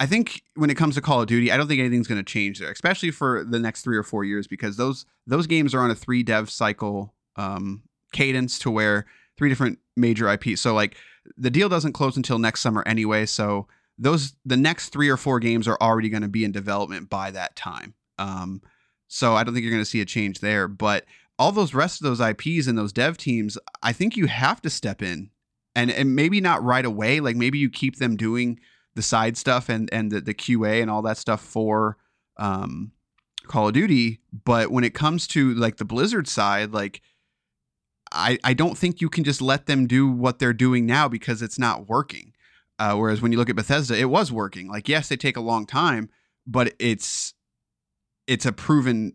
I 0.02 0.06
think 0.06 0.44
when 0.56 0.70
it 0.70 0.76
comes 0.76 0.96
to 0.96 1.02
Call 1.02 1.22
of 1.22 1.28
Duty, 1.28 1.52
I 1.52 1.58
don't 1.58 1.68
think 1.68 1.80
anything's 1.80 2.08
going 2.08 2.24
to 2.24 2.32
change 2.32 2.60
there, 2.60 2.72
especially 2.72 3.12
for 3.12 3.46
the 3.46 3.60
next 3.60 3.84
three 3.84 3.98
or 3.98 4.04
four 4.04 4.24
years 4.24 4.48
because 4.48 4.78
those 4.78 5.06
those 5.26 5.48
games 5.48 5.74
are 5.74 5.82
on 5.82 5.92
a 5.92 5.96
three 5.96 6.24
dev 6.24 6.50
cycle 6.50 7.14
um, 7.38 7.84
cadence 8.12 8.60
to 8.60 8.72
where 8.72 9.06
three 9.38 9.50
different 9.50 9.80
major 9.96 10.32
IPs. 10.32 10.62
So 10.62 10.74
like 10.74 10.98
the 11.38 11.50
deal 11.50 11.70
doesn't 11.70 11.94
close 11.94 12.18
until 12.18 12.40
next 12.40 12.62
summer 12.62 12.84
anyway. 12.86 13.26
So 13.26 13.68
those 13.98 14.36
the 14.46 14.58
next 14.58 14.90
three 14.90 15.10
or 15.10 15.18
four 15.18 15.40
games 15.40 15.68
are 15.68 15.78
already 15.82 16.10
going 16.10 16.24
to 16.24 16.28
be 16.28 16.44
in 16.44 16.52
development 16.52 17.10
by 17.10 17.32
that 17.32 17.56
time. 17.56 17.94
Um, 18.18 18.62
so 19.08 19.36
I 19.36 19.44
don't 19.44 19.54
think 19.54 19.64
you're 19.64 19.72
going 19.72 19.84
to 19.84 19.90
see 19.90 20.02
a 20.02 20.06
change 20.06 20.40
there. 20.40 20.68
But 20.68 21.06
all 21.38 21.52
those 21.52 21.74
rest 21.74 22.02
of 22.02 22.06
those 22.06 22.22
IPs 22.22 22.68
and 22.68 22.78
those 22.78 22.94
dev 22.94 23.18
teams, 23.18 23.58
I 23.84 23.92
think 23.94 24.16
you 24.16 24.28
have 24.28 24.62
to 24.62 24.70
step 24.70 25.02
in, 25.02 25.30
and 25.76 25.92
and 25.92 26.16
maybe 26.16 26.42
not 26.42 26.64
right 26.64 26.86
away. 26.86 27.20
Like 27.20 27.36
maybe 27.36 27.58
you 27.58 27.70
keep 27.70 27.98
them 27.98 28.16
doing 28.16 28.60
the 28.96 29.02
side 29.02 29.38
stuff 29.38 29.70
and 29.70 29.90
and 29.94 30.12
the, 30.12 30.22
the 30.22 30.34
QA 30.34 30.82
and 30.82 30.90
all 30.90 31.02
that 31.04 31.18
stuff 31.18 31.42
for 31.42 31.98
um, 32.38 32.92
Call 33.48 33.68
of 33.68 33.74
Duty. 33.74 34.22
But 34.46 34.72
when 34.72 34.84
it 34.84 34.94
comes 34.94 35.28
to 35.28 35.54
like 35.54 35.78
the 35.78 35.86
Blizzard 35.86 36.28
side, 36.28 36.72
like 36.72 37.02
I, 38.12 38.40
I 38.44 38.54
don't 38.54 38.78
think 38.78 39.02
you 39.02 39.10
can 39.10 39.24
just 39.24 39.42
let 39.42 39.66
them 39.66 39.88
do 39.88 40.10
what 40.10 40.40
they're 40.40 40.54
doing 40.54 40.86
now 40.86 41.08
because 41.08 41.42
it's 41.42 41.60
not 41.60 41.90
working. 41.90 42.34
Uh, 42.78 42.96
whereas 42.96 43.22
when 43.22 43.32
you 43.32 43.38
look 43.38 43.50
at 43.50 43.56
Bethesda, 43.56 43.98
it 43.98 44.10
was 44.10 44.32
working. 44.32 44.68
Like, 44.68 44.90
yes, 44.90 45.08
they 45.08 45.16
take 45.16 45.38
a 45.38 45.42
long 45.42 45.66
time, 45.66 46.10
but 46.46 46.74
it's 46.80 47.34
it's 48.28 48.46
a 48.46 48.52
proven 48.52 49.14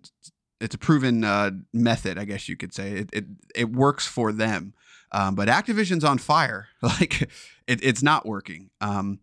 it's 0.60 0.74
a 0.74 0.78
proven 0.78 1.24
uh, 1.24 1.52
method, 1.72 2.18
I 2.18 2.24
guess 2.24 2.48
you 2.48 2.56
could 2.56 2.74
say. 2.74 2.92
It 2.92 3.10
it, 3.12 3.24
it 3.54 3.72
works 3.72 4.06
for 4.06 4.32
them. 4.32 4.74
Um, 5.12 5.34
but 5.34 5.48
Activision's 5.48 6.04
on 6.04 6.18
fire. 6.18 6.68
Like 6.82 7.22
it, 7.66 7.84
it's 7.84 8.02
not 8.02 8.26
working. 8.26 8.70
Um, 8.80 9.20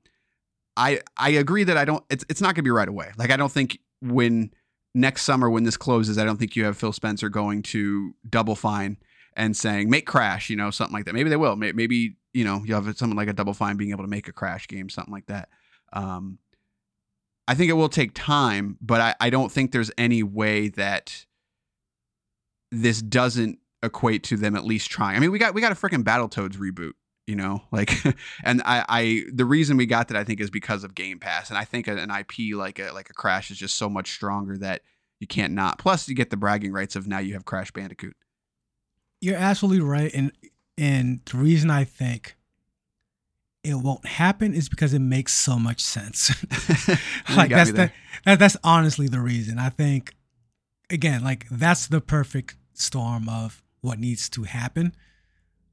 I 0.78 1.02
I 1.18 1.30
agree 1.32 1.64
that 1.64 1.76
I 1.76 1.86
don't. 1.86 2.04
It's 2.10 2.24
it's 2.30 2.40
not 2.42 2.50
going 2.50 2.56
to 2.58 2.62
be 2.64 2.70
right 2.70 2.88
away. 2.88 3.12
Like 3.18 3.32
I 3.32 3.38
don't 3.38 3.52
think 3.52 3.80
when 4.02 4.52
next 4.94 5.24
summer 5.24 5.50
when 5.50 5.64
this 5.64 5.76
closes, 5.76 6.18
I 6.18 6.24
don't 6.24 6.38
think 6.38 6.56
you 6.56 6.64
have 6.66 6.78
Phil 6.78 6.94
Spencer 6.94 7.30
going 7.30 7.64
to 7.64 8.14
Double 8.30 8.56
Fine 8.56 8.98
and 9.36 9.58
saying 9.58 9.90
make 9.90 10.06
Crash, 10.06 10.50
you 10.50 10.56
know, 10.56 10.72
something 10.72 10.94
like 10.94 11.06
that. 11.06 11.14
Maybe 11.14 11.30
they 11.30 11.36
will. 11.36 11.56
Maybe 11.56 12.16
you 12.34 12.46
know 12.46 12.62
you 12.64 12.76
have 12.76 12.98
someone 12.98 13.18
like 13.18 13.28
a 13.28 13.34
Double 13.34 13.54
Fine 13.54 13.78
being 13.78 13.92
able 13.92 14.04
to 14.04 14.10
make 14.10 14.28
a 14.28 14.34
Crash 14.34 14.68
game, 14.68 14.90
something 14.90 15.14
like 15.14 15.26
that. 15.26 15.50
Um, 15.94 16.38
I 17.48 17.56
think 17.56 17.70
it 17.70 17.74
will 17.74 17.90
take 17.90 18.12
time, 18.14 18.78
but 18.82 19.00
I, 19.00 19.16
I 19.22 19.30
don't 19.30 19.52
think 19.52 19.72
there's 19.72 19.92
any 19.98 20.22
way 20.22 20.68
that 20.70 21.26
this 22.72 23.02
doesn't 23.02 23.60
equate 23.84 24.24
to 24.24 24.38
them 24.38 24.56
at 24.56 24.66
least 24.66 24.90
trying. 24.90 25.16
I 25.16 25.20
mean, 25.20 25.32
we 25.32 25.40
got 25.40 25.54
we 25.54 25.62
got 25.62 25.72
a 25.72 25.76
freaking 25.76 26.04
Battletoads 26.04 26.58
reboot, 26.58 26.94
you 27.26 27.36
know, 27.36 27.64
like, 27.72 27.92
and 28.44 28.62
I, 28.66 28.86
I 28.88 29.24
the 29.34 29.46
reason 29.46 29.78
we 29.78 29.86
got 29.86 30.08
that 30.10 30.18
I 30.18 30.24
think 30.24 30.40
is 30.40 30.50
because 30.50 30.84
of 30.84 30.96
Game 30.96 31.20
Pass, 31.20 31.50
and 31.50 31.58
I 31.58 31.66
think 31.66 31.88
an 31.88 32.12
IP 32.12 32.56
like 32.56 32.80
a 32.80 32.92
like 32.92 33.10
a 33.10 33.14
Crash 33.14 33.52
is 33.52 33.58
just 33.58 33.78
so 33.78 33.90
much 33.90 34.12
stronger 34.12 34.58
that 34.58 34.82
you 35.20 35.28
can't 35.28 35.54
not. 35.54 35.80
Plus, 35.80 36.08
you 36.08 36.16
get 36.16 36.30
the 36.30 36.38
bragging 36.38 36.72
rights 36.72 36.96
of 36.96 37.08
now 37.08 37.20
you 37.20 37.34
have 37.34 37.46
Crash 37.46 37.72
Bandicoot. 37.72 38.16
You're 39.22 39.38
absolutely 39.38 39.82
right, 39.82 40.12
and 40.14 40.32
and 40.78 41.22
the 41.26 41.38
reason 41.38 41.72
I 41.72 41.84
think 41.84 42.36
it 43.64 43.76
won't 43.76 44.06
happen 44.06 44.54
is 44.54 44.70
because 44.70 44.94
it 44.94 45.00
makes 45.00 45.34
so 45.34 45.58
much 45.58 45.82
sense. 45.82 46.30
like 47.36 47.50
that's 47.50 47.72
the, 47.72 47.92
that, 48.26 48.40
that's 48.40 48.58
honestly 48.64 49.08
the 49.08 49.20
reason. 49.20 49.60
I 49.60 49.70
think 49.70 50.16
again, 50.90 51.24
like 51.24 51.48
that's 51.50 51.88
the 51.88 52.02
perfect 52.02 52.56
storm 52.74 53.28
of 53.30 53.62
what 53.82 54.00
needs 54.00 54.30
to 54.30 54.44
happen. 54.44 54.96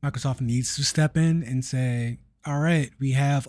Microsoft 0.02 0.40
needs 0.40 0.76
to 0.76 0.85
step 0.85 1.16
in 1.16 1.42
and 1.42 1.64
say, 1.64 2.18
"All 2.44 2.61
right, 2.61 2.90
we 3.00 3.12
have," 3.12 3.49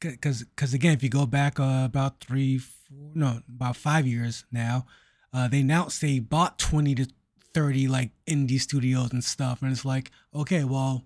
because 0.00 0.44
because 0.44 0.74
again, 0.74 0.92
if 0.92 1.02
you 1.02 1.08
go 1.08 1.26
back 1.26 1.58
uh, 1.58 1.82
about 1.84 2.20
three, 2.20 2.58
four, 2.58 3.12
no, 3.14 3.40
about 3.48 3.76
five 3.76 4.06
years 4.06 4.44
now, 4.52 4.86
uh, 5.32 5.48
they 5.48 5.60
announced 5.60 6.00
they 6.00 6.18
bought 6.18 6.58
twenty 6.58 6.94
to 6.94 7.06
thirty 7.54 7.88
like 7.88 8.10
indie 8.26 8.60
studios 8.60 9.12
and 9.12 9.24
stuff, 9.24 9.62
and 9.62 9.72
it's 9.72 9.84
like, 9.84 10.10
okay, 10.34 10.64
well, 10.64 11.04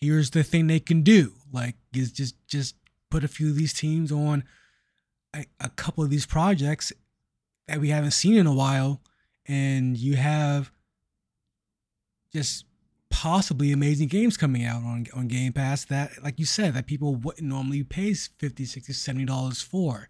here's 0.00 0.30
the 0.30 0.42
thing 0.42 0.66
they 0.66 0.80
can 0.80 1.02
do, 1.02 1.32
like 1.52 1.76
is 1.94 2.12
just 2.12 2.34
just 2.46 2.76
put 3.10 3.24
a 3.24 3.28
few 3.28 3.48
of 3.48 3.56
these 3.56 3.72
teams 3.72 4.12
on 4.12 4.44
a, 5.34 5.46
a 5.60 5.70
couple 5.70 6.04
of 6.04 6.10
these 6.10 6.26
projects 6.26 6.92
that 7.68 7.80
we 7.80 7.90
haven't 7.90 8.12
seen 8.12 8.34
in 8.34 8.46
a 8.46 8.52
while 8.52 9.00
and 9.46 9.96
you 9.96 10.16
have 10.16 10.72
just 12.32 12.64
possibly 13.10 13.72
amazing 13.72 14.08
games 14.08 14.36
coming 14.36 14.64
out 14.64 14.82
on, 14.82 15.06
on 15.14 15.28
Game 15.28 15.52
Pass 15.52 15.84
that, 15.86 16.22
like 16.22 16.38
you 16.38 16.44
said, 16.44 16.74
that 16.74 16.86
people 16.86 17.14
wouldn't 17.14 17.46
normally 17.46 17.82
pay 17.82 18.12
50 18.14 18.64
60 18.64 18.92
$70 18.92 19.64
for. 19.64 20.08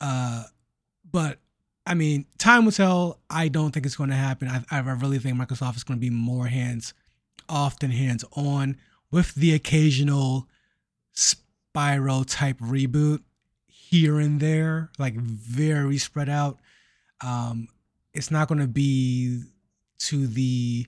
Uh, 0.00 0.44
but 1.10 1.38
I 1.86 1.94
mean, 1.94 2.26
time 2.38 2.64
will 2.64 2.72
tell. 2.72 3.20
I 3.28 3.48
don't 3.48 3.72
think 3.72 3.86
it's 3.86 3.96
going 3.96 4.10
to 4.10 4.16
happen. 4.16 4.48
I, 4.48 4.64
I 4.70 4.78
really 4.78 5.18
think 5.18 5.36
Microsoft 5.36 5.76
is 5.76 5.84
going 5.84 5.98
to 5.98 6.04
be 6.04 6.10
more 6.10 6.46
hands 6.46 6.94
off 7.48 7.78
than 7.78 7.90
hands 7.90 8.24
on 8.32 8.76
with 9.10 9.34
the 9.34 9.54
occasional 9.54 10.48
Spyro 11.14 12.24
type 12.26 12.58
reboot 12.58 13.20
here 13.90 14.18
and 14.18 14.40
there, 14.40 14.90
like 14.98 15.14
very 15.14 15.98
spread 15.98 16.28
out. 16.28 16.58
Um, 17.20 17.68
it's 18.12 18.30
not 18.30 18.48
going 18.48 18.60
to 18.60 18.66
be 18.66 19.42
to 19.98 20.26
the 20.26 20.86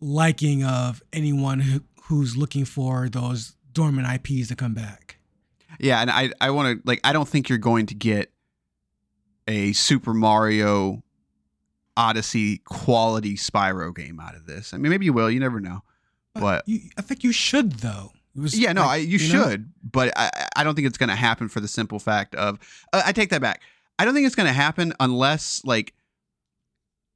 liking 0.00 0.64
of 0.64 1.02
anyone 1.12 1.60
who, 1.60 1.80
who's 2.04 2.36
looking 2.36 2.64
for 2.64 3.08
those 3.08 3.56
dormant 3.72 4.08
IPs 4.08 4.48
to 4.48 4.56
come 4.56 4.74
back. 4.74 5.18
Yeah, 5.78 6.00
and 6.00 6.10
I 6.10 6.30
I 6.40 6.50
want 6.50 6.78
to 6.78 6.88
like 6.88 7.00
I 7.04 7.12
don't 7.12 7.28
think 7.28 7.48
you're 7.48 7.58
going 7.58 7.86
to 7.86 7.94
get 7.94 8.32
a 9.46 9.72
Super 9.72 10.14
Mario 10.14 11.02
Odyssey 11.96 12.58
quality 12.58 13.36
Spyro 13.36 13.94
game 13.94 14.20
out 14.20 14.34
of 14.34 14.46
this. 14.46 14.72
I 14.72 14.78
mean, 14.78 14.90
maybe 14.90 15.04
you 15.04 15.12
will. 15.12 15.30
You 15.30 15.40
never 15.40 15.60
know. 15.60 15.82
But, 16.34 16.40
but 16.40 16.68
you, 16.68 16.80
I 16.96 17.02
think 17.02 17.24
you 17.24 17.32
should 17.32 17.72
though. 17.72 18.12
Yeah, 18.36 18.72
no, 18.72 18.82
like, 18.82 18.90
I, 18.90 18.96
you, 18.96 19.08
you 19.12 19.18
should, 19.18 19.60
know? 19.62 19.68
but 19.90 20.12
I, 20.16 20.48
I 20.56 20.64
don't 20.64 20.74
think 20.74 20.86
it's 20.86 20.98
going 20.98 21.08
to 21.08 21.16
happen 21.16 21.48
for 21.48 21.60
the 21.60 21.68
simple 21.68 21.98
fact 21.98 22.34
of 22.34 22.58
uh, 22.92 23.02
I 23.04 23.12
take 23.12 23.30
that 23.30 23.40
back. 23.40 23.62
I 23.98 24.04
don't 24.04 24.14
think 24.14 24.26
it's 24.26 24.34
going 24.34 24.48
to 24.48 24.52
happen 24.52 24.92
unless 25.00 25.62
like 25.64 25.94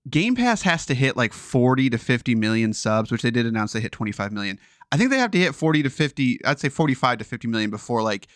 Game 0.08 0.34
Pass 0.34 0.62
has 0.62 0.86
to 0.86 0.94
hit 0.94 1.16
like 1.16 1.32
40 1.32 1.90
to 1.90 1.98
50 1.98 2.34
million 2.34 2.72
subs, 2.72 3.12
which 3.12 3.22
they 3.22 3.30
did 3.30 3.46
announce 3.46 3.72
they 3.72 3.80
hit 3.80 3.92
25 3.92 4.32
million. 4.32 4.58
I 4.92 4.96
think 4.96 5.10
they 5.10 5.18
have 5.18 5.30
to 5.32 5.38
hit 5.38 5.54
40 5.54 5.82
to 5.82 5.90
50, 5.90 6.44
I'd 6.44 6.58
say 6.58 6.68
45 6.68 7.18
to 7.18 7.24
50 7.24 7.48
million 7.48 7.70
before 7.70 8.02
like 8.02 8.26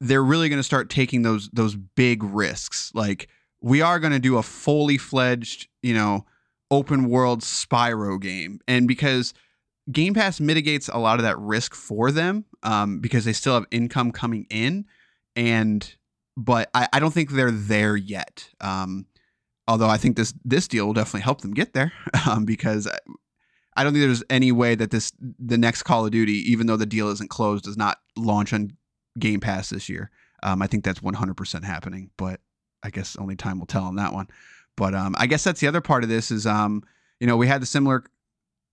they're 0.00 0.24
really 0.24 0.48
going 0.48 0.58
to 0.58 0.64
start 0.64 0.90
taking 0.90 1.22
those 1.22 1.48
those 1.50 1.76
big 1.76 2.22
risks. 2.22 2.90
Like 2.94 3.28
we 3.60 3.80
are 3.80 3.98
going 3.98 4.12
to 4.12 4.18
do 4.18 4.36
a 4.36 4.42
fully 4.42 4.98
fledged, 4.98 5.68
you 5.82 5.94
know, 5.94 6.26
open 6.70 7.08
world 7.08 7.40
Spyro 7.40 8.20
game. 8.20 8.60
And 8.66 8.88
because 8.88 9.32
Game 9.90 10.14
Pass 10.14 10.40
mitigates 10.40 10.88
a 10.88 10.98
lot 10.98 11.18
of 11.18 11.24
that 11.24 11.38
risk 11.38 11.74
for 11.74 12.10
them 12.10 12.44
um, 12.62 13.00
because 13.00 13.24
they 13.24 13.32
still 13.32 13.54
have 13.54 13.66
income 13.70 14.12
coming 14.12 14.46
in. 14.50 14.86
And 15.36 15.94
but 16.36 16.70
I, 16.74 16.88
I 16.92 17.00
don't 17.00 17.12
think 17.12 17.30
they're 17.30 17.50
there 17.50 17.96
yet. 17.96 18.48
Um, 18.60 19.06
although 19.68 19.88
I 19.88 19.96
think 19.96 20.16
this 20.16 20.34
this 20.44 20.68
deal 20.68 20.86
will 20.86 20.92
definitely 20.92 21.22
help 21.22 21.40
them 21.40 21.54
get 21.54 21.72
there 21.72 21.92
um, 22.28 22.44
because 22.44 22.88
I 23.76 23.84
don't 23.84 23.92
think 23.92 24.04
there's 24.04 24.24
any 24.30 24.52
way 24.52 24.74
that 24.74 24.90
this 24.90 25.12
the 25.20 25.58
next 25.58 25.82
Call 25.82 26.04
of 26.04 26.10
Duty, 26.10 26.50
even 26.50 26.66
though 26.66 26.76
the 26.76 26.86
deal 26.86 27.08
isn't 27.08 27.30
closed, 27.30 27.64
does 27.64 27.76
not 27.76 27.98
launch 28.16 28.52
on 28.52 28.76
Game 29.18 29.40
Pass 29.40 29.70
this 29.70 29.88
year. 29.88 30.10
Um, 30.42 30.62
I 30.62 30.66
think 30.66 30.84
that's 30.84 31.00
100% 31.00 31.64
happening, 31.64 32.10
but 32.16 32.40
I 32.82 32.90
guess 32.90 33.16
only 33.16 33.36
time 33.36 33.58
will 33.58 33.66
tell 33.66 33.84
on 33.84 33.96
that 33.96 34.12
one. 34.12 34.28
But 34.76 34.94
um, 34.94 35.14
I 35.18 35.26
guess 35.26 35.42
that's 35.44 35.60
the 35.60 35.66
other 35.66 35.80
part 35.80 36.04
of 36.04 36.10
this 36.10 36.30
is, 36.30 36.46
um, 36.46 36.82
you 37.20 37.26
know, 37.26 37.36
we 37.36 37.46
had 37.46 37.62
the 37.62 37.66
similar 37.66 38.04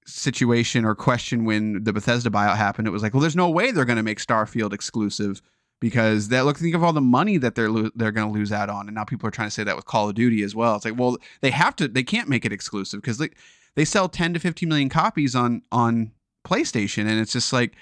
situation 0.05 0.85
or 0.85 0.95
question 0.95 1.45
when 1.45 1.83
the 1.83 1.93
Bethesda 1.93 2.29
buyout 2.29 2.57
happened. 2.57 2.87
It 2.87 2.91
was 2.91 3.03
like, 3.03 3.13
well, 3.13 3.21
there's 3.21 3.35
no 3.35 3.49
way 3.49 3.71
they're 3.71 3.85
going 3.85 3.97
to 3.97 4.03
make 4.03 4.19
Starfield 4.19 4.73
exclusive 4.73 5.41
because 5.79 6.29
that 6.29 6.45
look 6.45 6.57
think 6.57 6.75
of 6.75 6.83
all 6.83 6.93
the 6.93 7.01
money 7.01 7.37
that 7.37 7.55
they're 7.55 7.69
lo- 7.69 7.91
they're 7.95 8.11
going 8.11 8.27
to 8.27 8.33
lose 8.33 8.51
out 8.51 8.69
on 8.69 8.87
and 8.87 8.95
now 8.95 9.03
people 9.03 9.27
are 9.27 9.31
trying 9.31 9.47
to 9.47 9.53
say 9.53 9.63
that 9.63 9.75
with 9.75 9.85
Call 9.85 10.09
of 10.09 10.15
Duty 10.15 10.41
as 10.43 10.55
well. 10.55 10.75
It's 10.75 10.85
like, 10.85 10.97
well, 10.97 11.17
they 11.41 11.51
have 11.51 11.75
to 11.77 11.87
they 11.87 12.03
can't 12.03 12.29
make 12.29 12.45
it 12.45 12.53
exclusive 12.53 13.01
because 13.01 13.17
they 13.17 13.29
they 13.75 13.85
sell 13.85 14.07
10 14.07 14.33
to 14.33 14.39
15 14.39 14.69
million 14.69 14.89
copies 14.89 15.35
on 15.35 15.61
on 15.71 16.11
PlayStation 16.45 17.01
and 17.01 17.19
it's 17.19 17.33
just 17.33 17.51
like 17.51 17.75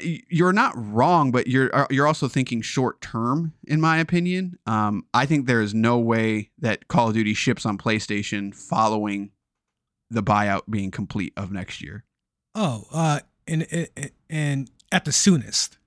you're 0.00 0.52
not 0.52 0.72
wrong, 0.76 1.30
but 1.30 1.46
you're 1.46 1.74
uh, 1.74 1.86
you're 1.90 2.06
also 2.06 2.26
thinking 2.26 2.62
short 2.62 3.00
term, 3.00 3.52
in 3.66 3.80
my 3.80 3.98
opinion. 3.98 4.58
Um, 4.66 5.04
I 5.12 5.26
think 5.26 5.46
there 5.46 5.60
is 5.60 5.74
no 5.74 5.98
way 5.98 6.50
that 6.58 6.88
Call 6.88 7.08
of 7.08 7.14
Duty 7.14 7.34
ships 7.34 7.66
on 7.66 7.76
PlayStation 7.76 8.54
following 8.54 9.30
the 10.10 10.22
buyout 10.22 10.62
being 10.68 10.90
complete 10.90 11.32
of 11.36 11.50
next 11.52 11.80
year. 11.82 12.04
Oh, 12.54 12.84
uh, 12.92 13.20
and 13.46 13.88
and 14.30 14.70
at 14.92 15.04
the 15.04 15.12
soonest. 15.12 15.78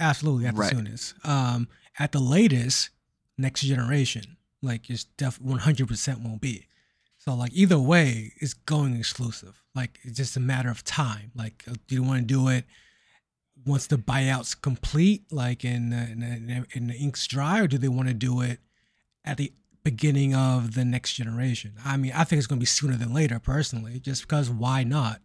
Absolutely, 0.00 0.46
at 0.46 0.54
the 0.54 0.60
right. 0.60 0.70
soonest. 0.70 1.14
Um, 1.24 1.68
at 1.98 2.12
the 2.12 2.20
latest, 2.20 2.90
next 3.36 3.62
generation, 3.62 4.36
like 4.62 4.88
it's 4.90 5.04
def 5.04 5.40
one 5.40 5.58
hundred 5.60 5.88
percent 5.88 6.20
won't 6.20 6.40
be. 6.40 6.66
So 7.18 7.34
like 7.34 7.52
either 7.52 7.78
way, 7.78 8.32
it's 8.40 8.54
going 8.54 8.96
exclusive. 8.96 9.62
Like 9.74 9.98
it's 10.02 10.16
just 10.16 10.36
a 10.36 10.40
matter 10.40 10.70
of 10.70 10.84
time. 10.84 11.32
Like, 11.34 11.64
uh, 11.68 11.74
do 11.86 11.94
you 11.94 12.02
want 12.02 12.20
to 12.20 12.24
do 12.26 12.48
it 12.48 12.64
once 13.66 13.86
the 13.86 13.96
buyout's 13.96 14.54
complete, 14.54 15.30
like 15.32 15.64
in 15.64 15.92
in, 15.92 16.66
in 16.72 16.86
the 16.86 16.94
ink's 16.94 17.26
dry, 17.26 17.60
or 17.60 17.66
do 17.66 17.76
they 17.76 17.88
want 17.88 18.08
to 18.08 18.14
do 18.14 18.40
it 18.40 18.60
at 19.24 19.36
the 19.36 19.52
beginning 19.90 20.34
of 20.34 20.74
the 20.74 20.84
next 20.84 21.14
generation? 21.14 21.74
I 21.84 21.96
mean, 21.96 22.12
I 22.14 22.24
think 22.24 22.38
it's 22.38 22.46
going 22.46 22.58
to 22.58 22.62
be 22.62 22.66
sooner 22.66 22.96
than 22.96 23.12
later, 23.12 23.38
personally, 23.38 24.00
just 24.00 24.22
because 24.22 24.50
why 24.50 24.84
not? 24.84 25.20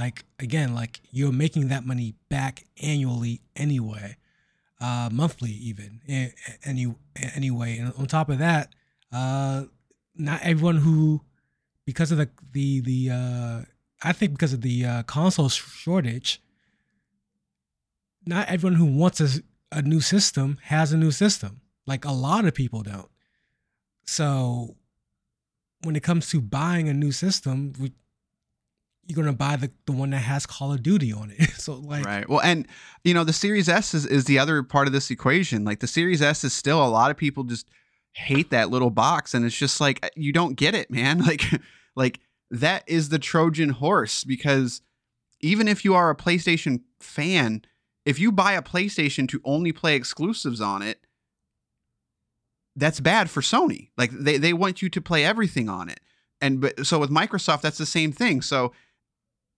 like 0.00 0.24
again 0.38 0.74
like 0.74 1.00
you're 1.10 1.30
making 1.30 1.68
that 1.68 1.84
money 1.84 2.14
back 2.30 2.64
annually 2.82 3.42
anyway 3.54 4.16
uh 4.80 5.10
monthly 5.12 5.50
even 5.50 6.00
any 6.64 6.92
anyway 7.36 7.76
and 7.78 7.92
on 7.98 8.06
top 8.06 8.30
of 8.30 8.38
that 8.38 8.74
uh 9.12 9.64
not 10.16 10.40
everyone 10.42 10.76
who 10.76 11.20
because 11.84 12.10
of 12.10 12.18
the 12.18 12.30
the 12.52 12.80
the 12.80 13.10
uh 13.10 13.60
i 14.02 14.12
think 14.12 14.32
because 14.32 14.54
of 14.54 14.62
the 14.62 14.84
uh 14.84 15.02
console 15.02 15.50
shortage 15.50 16.40
not 18.24 18.48
everyone 18.48 18.76
who 18.76 18.86
wants 18.86 19.20
a, 19.20 19.28
a 19.70 19.82
new 19.82 20.00
system 20.00 20.58
has 20.64 20.92
a 20.92 20.96
new 20.96 21.10
system 21.10 21.60
like 21.86 22.06
a 22.06 22.12
lot 22.12 22.46
of 22.46 22.54
people 22.54 22.82
don't 22.82 23.10
so 24.10 24.76
when 25.82 25.96
it 25.96 26.02
comes 26.02 26.28
to 26.30 26.40
buying 26.40 26.88
a 26.88 26.94
new 26.94 27.12
system 27.12 27.72
we 27.78 27.92
you're 29.10 29.24
gonna 29.24 29.36
buy 29.36 29.56
the, 29.56 29.70
the 29.86 29.92
one 29.92 30.10
that 30.10 30.18
has 30.18 30.46
Call 30.46 30.72
of 30.72 30.82
Duty 30.82 31.12
on 31.12 31.32
it. 31.36 31.50
so 31.58 31.74
like 31.74 32.04
right. 32.04 32.28
Well, 32.28 32.40
and 32.40 32.66
you 33.04 33.12
know 33.12 33.24
the 33.24 33.32
Series 33.32 33.68
S 33.68 33.92
is, 33.92 34.06
is 34.06 34.24
the 34.24 34.38
other 34.38 34.62
part 34.62 34.86
of 34.86 34.92
this 34.92 35.10
equation. 35.10 35.64
Like 35.64 35.80
the 35.80 35.86
Series 35.86 36.22
S 36.22 36.44
is 36.44 36.52
still 36.52 36.84
a 36.84 36.88
lot 36.88 37.10
of 37.10 37.16
people 37.16 37.44
just 37.44 37.68
hate 38.12 38.50
that 38.50 38.70
little 38.70 38.90
box, 38.90 39.34
and 39.34 39.44
it's 39.44 39.56
just 39.56 39.80
like 39.80 39.98
eh, 40.04 40.10
you 40.14 40.32
don't 40.32 40.54
get 40.54 40.74
it, 40.74 40.90
man. 40.90 41.24
Like 41.30 41.42
like 41.96 42.20
that 42.50 42.84
is 42.86 43.08
the 43.08 43.18
Trojan 43.18 43.70
horse 43.70 44.24
because 44.24 44.80
even 45.40 45.66
if 45.66 45.84
you 45.84 45.94
are 45.94 46.10
a 46.10 46.16
PlayStation 46.16 46.82
fan, 47.00 47.62
if 48.04 48.18
you 48.18 48.30
buy 48.30 48.52
a 48.52 48.62
PlayStation 48.62 49.28
to 49.28 49.40
only 49.44 49.72
play 49.72 49.96
exclusives 49.96 50.60
on 50.60 50.82
it, 50.82 51.00
that's 52.76 53.00
bad 53.00 53.30
for 53.30 53.40
Sony. 53.40 53.90
Like 53.96 54.10
they, 54.12 54.38
they 54.38 54.52
want 54.52 54.82
you 54.82 54.88
to 54.88 55.00
play 55.00 55.24
everything 55.24 55.68
on 55.68 55.88
it. 55.88 56.00
And 56.40 56.60
but 56.60 56.86
so 56.86 56.98
with 56.98 57.10
Microsoft, 57.10 57.62
that's 57.62 57.78
the 57.78 57.86
same 57.86 58.12
thing. 58.12 58.42
So 58.42 58.72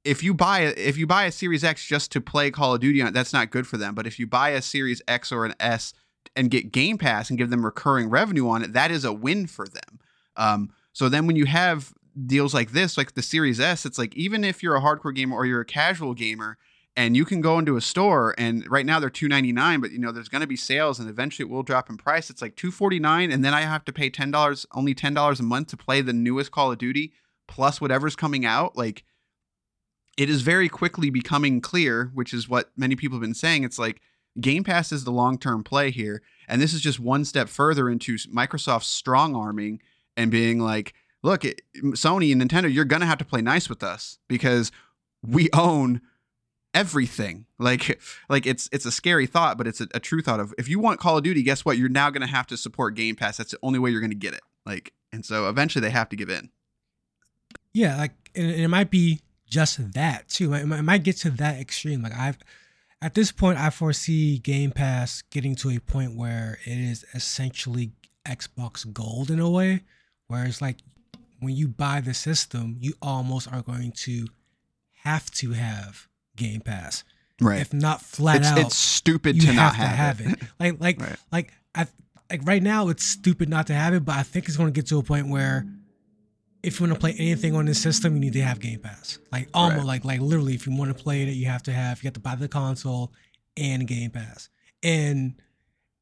if 0.04 0.22
you 0.22 0.34
buy 0.34 0.62
if 0.62 0.96
you 0.96 1.06
buy 1.06 1.24
a 1.24 1.32
Series 1.32 1.62
X 1.62 1.84
just 1.86 2.10
to 2.12 2.20
play 2.20 2.50
Call 2.50 2.74
of 2.74 2.80
Duty 2.80 3.00
on 3.00 3.08
it, 3.08 3.14
that's 3.14 3.32
not 3.32 3.50
good 3.50 3.66
for 3.66 3.76
them. 3.76 3.94
But 3.94 4.06
if 4.06 4.18
you 4.18 4.26
buy 4.26 4.50
a 4.50 4.62
Series 4.62 5.00
X 5.06 5.30
or 5.30 5.44
an 5.44 5.54
S 5.60 5.92
and 6.34 6.50
get 6.50 6.72
Game 6.72 6.98
Pass 6.98 7.28
and 7.30 7.38
give 7.38 7.50
them 7.50 7.64
recurring 7.64 8.10
revenue 8.10 8.48
on 8.48 8.62
it, 8.62 8.72
that 8.72 8.90
is 8.90 9.04
a 9.04 9.12
win 9.12 9.46
for 9.46 9.66
them. 9.68 10.00
Um, 10.36 10.70
so 10.92 11.08
then 11.08 11.26
when 11.26 11.36
you 11.36 11.46
have 11.46 11.92
deals 12.26 12.52
like 12.52 12.72
this, 12.72 12.96
like 12.96 13.14
the 13.14 13.22
Series 13.22 13.60
S, 13.60 13.86
it's 13.86 13.98
like 13.98 14.14
even 14.16 14.44
if 14.44 14.62
you're 14.62 14.76
a 14.76 14.80
hardcore 14.80 15.14
gamer 15.14 15.36
or 15.36 15.46
you're 15.46 15.60
a 15.60 15.66
casual 15.66 16.14
gamer, 16.14 16.58
and 16.96 17.16
you 17.16 17.24
can 17.24 17.40
go 17.40 17.58
into 17.58 17.76
a 17.76 17.80
store 17.80 18.34
and 18.36 18.68
right 18.70 18.84
now 18.84 19.00
they're 19.00 19.10
299 19.10 19.80
but 19.80 19.90
you 19.92 19.98
know 19.98 20.12
there's 20.12 20.28
going 20.28 20.40
to 20.40 20.46
be 20.46 20.56
sales 20.56 20.98
and 20.98 21.08
eventually 21.08 21.48
it 21.48 21.52
will 21.52 21.62
drop 21.62 21.88
in 21.88 21.96
price. 21.96 22.30
It's 22.30 22.42
like 22.42 22.56
249 22.56 23.30
and 23.30 23.44
then 23.44 23.54
i 23.54 23.62
have 23.62 23.84
to 23.86 23.92
pay 23.92 24.10
$10 24.10 24.66
only 24.74 24.94
$10 24.94 25.40
a 25.40 25.42
month 25.42 25.68
to 25.68 25.76
play 25.76 26.00
the 26.00 26.12
newest 26.12 26.50
call 26.50 26.72
of 26.72 26.78
duty 26.78 27.12
plus 27.48 27.80
whatever's 27.80 28.16
coming 28.16 28.44
out. 28.44 28.76
Like 28.76 29.04
it 30.16 30.28
is 30.28 30.42
very 30.42 30.68
quickly 30.68 31.10
becoming 31.10 31.60
clear 31.60 32.10
which 32.14 32.34
is 32.34 32.48
what 32.48 32.70
many 32.76 32.96
people 32.96 33.16
have 33.16 33.22
been 33.22 33.34
saying. 33.34 33.64
It's 33.64 33.78
like 33.78 34.00
game 34.40 34.64
pass 34.64 34.92
is 34.92 35.04
the 35.04 35.12
long-term 35.12 35.64
play 35.64 35.90
here 35.90 36.22
and 36.48 36.60
this 36.60 36.72
is 36.72 36.80
just 36.80 37.00
one 37.00 37.24
step 37.24 37.48
further 37.48 37.88
into 37.88 38.16
microsoft's 38.34 38.86
strong 38.86 39.34
arming 39.34 39.80
and 40.16 40.30
being 40.30 40.58
like 40.58 40.94
look 41.22 41.42
sony 41.42 42.32
and 42.32 42.40
nintendo 42.40 42.72
you're 42.72 42.86
going 42.86 43.00
to 43.00 43.06
have 43.06 43.18
to 43.18 43.26
play 43.26 43.42
nice 43.42 43.68
with 43.68 43.82
us 43.82 44.18
because 44.28 44.72
we 45.22 45.50
own 45.52 46.00
everything. 46.74 47.46
Like 47.58 48.00
like 48.28 48.46
it's 48.46 48.68
it's 48.72 48.84
a 48.84 48.92
scary 48.92 49.26
thought, 49.26 49.58
but 49.58 49.66
it's 49.66 49.80
a, 49.80 49.88
a, 49.94 50.00
true 50.00 50.22
thought 50.22 50.40
of 50.40 50.54
if 50.58 50.68
you 50.68 50.78
want 50.78 51.00
Call 51.00 51.18
of 51.18 51.24
Duty, 51.24 51.42
guess 51.42 51.64
what? 51.64 51.78
You're 51.78 51.88
now 51.88 52.10
going 52.10 52.26
to 52.26 52.32
have 52.32 52.46
to 52.48 52.56
support 52.56 52.94
Game 52.94 53.16
Pass. 53.16 53.36
That's 53.36 53.52
the 53.52 53.58
only 53.62 53.78
way 53.78 53.90
you're 53.90 54.00
going 54.00 54.10
to 54.10 54.16
get 54.16 54.34
it. 54.34 54.42
Like 54.66 54.92
and 55.12 55.24
so 55.24 55.48
eventually 55.48 55.80
they 55.82 55.90
have 55.90 56.08
to 56.10 56.16
give 56.16 56.30
in. 56.30 56.50
Yeah, 57.72 57.96
like 57.96 58.12
and 58.34 58.50
it 58.50 58.68
might 58.68 58.90
be 58.90 59.20
just 59.46 59.92
that 59.92 60.28
too. 60.28 60.54
It 60.54 60.66
might 60.66 61.02
get 61.02 61.18
to 61.18 61.30
that 61.30 61.60
extreme. 61.60 62.02
Like 62.02 62.16
I've 62.16 62.38
at 63.00 63.14
this 63.14 63.32
point, 63.32 63.58
I 63.58 63.70
foresee 63.70 64.38
Game 64.38 64.70
Pass 64.70 65.22
getting 65.22 65.56
to 65.56 65.70
a 65.70 65.78
point 65.78 66.16
where 66.16 66.58
it 66.64 66.78
is 66.78 67.04
essentially 67.14 67.92
Xbox 68.26 68.90
Gold 68.92 69.30
in 69.30 69.40
a 69.40 69.50
way, 69.50 69.82
where 70.28 70.44
it's 70.44 70.62
like 70.62 70.78
when 71.40 71.56
you 71.56 71.66
buy 71.66 72.00
the 72.00 72.14
system, 72.14 72.76
you 72.78 72.94
almost 73.02 73.52
are 73.52 73.62
going 73.62 73.92
to 73.92 74.28
have 75.02 75.30
to 75.32 75.52
have 75.52 76.08
Game 76.36 76.60
Pass. 76.60 77.04
Right. 77.40 77.60
If 77.60 77.72
not 77.72 78.00
flat 78.02 78.38
it's, 78.38 78.46
out, 78.48 78.58
it's 78.58 78.76
stupid 78.76 79.40
to 79.40 79.52
not 79.52 79.74
have, 79.74 80.18
have 80.18 80.20
it. 80.20 80.32
it. 80.32 80.48
Like 80.60 80.80
like 80.80 81.00
right. 81.00 81.16
like 81.32 81.52
I 81.74 81.86
like 82.30 82.40
right 82.44 82.62
now 82.62 82.88
it's 82.88 83.04
stupid 83.04 83.48
not 83.48 83.66
to 83.68 83.74
have 83.74 83.94
it, 83.94 84.04
but 84.04 84.16
I 84.16 84.22
think 84.22 84.46
it's 84.46 84.56
going 84.56 84.72
to 84.72 84.72
get 84.72 84.86
to 84.88 84.98
a 84.98 85.02
point 85.02 85.28
where 85.28 85.66
if 86.62 86.78
you 86.78 86.86
want 86.86 86.94
to 86.94 87.00
play 87.00 87.14
anything 87.18 87.56
on 87.56 87.66
this 87.66 87.80
system, 87.80 88.14
you 88.14 88.20
need 88.20 88.32
to 88.34 88.42
have 88.42 88.60
Game 88.60 88.80
Pass. 88.80 89.18
Like 89.32 89.48
almost 89.52 89.78
right. 89.78 89.86
like 89.86 90.04
like 90.04 90.20
literally, 90.20 90.54
if 90.54 90.66
you 90.66 90.76
want 90.76 90.96
to 90.96 91.02
play 91.02 91.22
it, 91.22 91.28
you 91.30 91.46
have 91.46 91.62
to 91.64 91.72
have 91.72 92.02
you 92.02 92.06
have 92.06 92.14
to 92.14 92.20
buy 92.20 92.36
the 92.36 92.48
console 92.48 93.12
and 93.56 93.86
Game 93.86 94.10
Pass. 94.10 94.48
And 94.82 95.34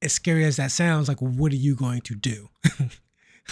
as 0.02 0.12
scary 0.12 0.44
as 0.44 0.56
that 0.56 0.70
sounds, 0.70 1.08
like 1.08 1.20
what 1.20 1.52
are 1.52 1.56
you 1.56 1.74
going 1.74 2.02
to 2.02 2.14
do? 2.14 2.48
like, 2.78 2.90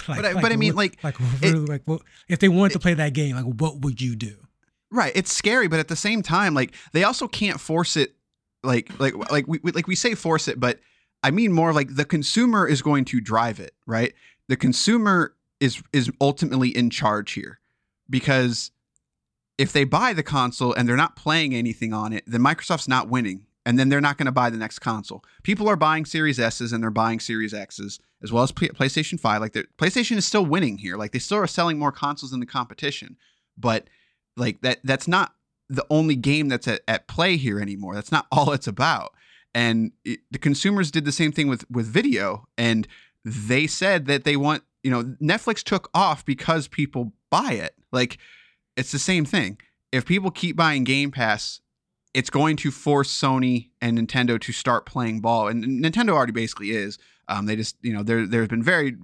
but, 0.07 0.25
I, 0.25 0.33
like, 0.33 0.43
but 0.43 0.53
I 0.53 0.57
mean, 0.57 0.75
like 0.75 1.03
like, 1.03 1.17
it, 1.43 1.55
like 1.69 1.83
well, 1.87 2.03
if 2.29 2.39
they 2.39 2.49
wanted 2.49 2.73
it, 2.73 2.75
to 2.75 2.79
play 2.81 2.95
that 2.95 3.14
game, 3.14 3.37
like 3.37 3.47
what 3.47 3.81
would 3.81 4.01
you 4.01 4.14
do? 4.14 4.37
Right. 4.90 5.12
It's 5.14 5.33
scary, 5.33 5.68
but 5.68 5.81
at 5.81 5.88
the 5.88 5.96
same 5.96 6.22
time, 6.22 6.55
like 6.55 6.74
they 6.92 7.05
also 7.05 7.29
can't 7.29 7.61
force 7.61 7.96
it. 7.96 8.14
Like 8.62 8.98
like 8.98 9.14
like 9.31 9.46
we 9.46 9.61
like 9.62 9.87
we 9.87 9.94
say 9.94 10.14
force 10.14 10.48
it, 10.48 10.59
but 10.59 10.81
I 11.22 11.31
mean 11.31 11.53
more 11.53 11.72
like 11.72 11.94
the 11.94 12.05
consumer 12.05 12.66
is 12.66 12.83
going 12.83 13.05
to 13.07 13.20
drive 13.20 13.61
it. 13.61 13.74
Right. 13.87 14.14
The 14.48 14.57
consumer 14.57 15.35
is 15.61 15.83
is 15.92 16.11
ultimately 16.20 16.70
in 16.70 16.90
charge 16.90 17.33
here 17.33 17.61
because 18.09 18.70
if 19.59 19.72
they 19.72 19.85
buy 19.85 20.12
the 20.12 20.22
console 20.22 20.72
and 20.72 20.88
they're 20.88 20.96
not 20.96 21.16
playing 21.16 21.55
anything 21.55 21.92
on 21.92 22.12
it, 22.12 22.24
then 22.27 22.40
Microsoft's 22.40 22.88
not 22.88 23.09
winning. 23.09 23.44
And 23.66 23.79
then 23.79 23.90
they're 23.90 24.01
not 24.01 24.16
going 24.16 24.27
to 24.27 24.33
buy 24.33 24.48
the 24.48 24.57
next 24.57 24.79
console. 24.79 25.22
People 25.42 25.68
are 25.68 25.77
buying 25.77 26.07
Series 26.07 26.40
S's 26.40 26.72
and 26.72 26.83
they're 26.83 26.90
buying 26.90 27.20
Series 27.20 27.53
X's 27.53 28.01
as 28.22 28.33
well 28.33 28.42
as 28.42 28.51
PlayStation 28.51 29.20
5. 29.20 29.40
Like 29.42 29.53
the 29.53 29.66
PlayStation 29.77 30.16
is 30.16 30.24
still 30.24 30.46
winning 30.46 30.79
here. 30.79 30.96
Like 30.96 31.12
they 31.12 31.18
still 31.18 31.37
are 31.37 31.46
selling 31.46 31.79
more 31.79 31.92
consoles 31.92 32.33
in 32.33 32.40
the 32.40 32.46
competition. 32.46 33.18
But 33.59 33.88
like 34.38 34.61
that 34.62 34.79
that's 34.85 35.09
not 35.09 35.35
the 35.68 35.87
only 35.90 36.16
game 36.16 36.48
that's 36.48 36.66
at, 36.66 36.81
at 36.88 37.09
play 37.09 37.37
here 37.37 37.61
anymore. 37.61 37.94
That's 37.94 38.12
not 38.12 38.27
all 38.33 38.53
it's 38.53 38.66
about. 38.66 39.12
And 39.55 39.92
it, 40.05 40.20
the 40.31 40.38
consumers 40.38 40.90
did 40.90 41.05
the 41.05 41.12
same 41.12 41.33
thing 41.33 41.48
with 41.48 41.64
with 41.70 41.87
video 41.87 42.46
and 42.57 42.87
they 43.24 43.66
said 43.66 44.07
that 44.07 44.24
they 44.24 44.37
want, 44.37 44.62
you 44.83 44.90
know, 44.90 45.05
Netflix 45.20 45.62
took 45.62 45.90
off 45.94 46.24
because 46.24 46.68
people 46.68 47.12
buy 47.31 47.53
it. 47.53 47.74
Like 47.92 48.18
it's 48.77 48.92
the 48.92 48.98
same 48.98 49.24
thing. 49.24 49.59
If 49.92 50.07
people 50.07 50.31
keep 50.31 50.57
buying 50.57 50.85
Game 50.85 51.11
Pass, 51.11 51.61
it's 52.14 52.31
going 52.31 52.57
to 52.57 52.70
force 52.70 53.11
Sony 53.11 53.70
and 53.81 53.98
Nintendo 53.98 54.40
to 54.40 54.53
start 54.53 54.87
playing 54.87 55.20
ball. 55.20 55.48
And 55.48 55.64
Nintendo 55.64 56.11
already 56.11 56.33
basically 56.33 56.70
is. 56.70 56.98
Um, 57.29 57.46
they 57.46 57.57
just, 57.57 57.77
you 57.83 57.92
know, 57.92 58.03
there 58.03 58.27
there's 58.27 58.48
been 58.48 58.62
very 58.62 58.96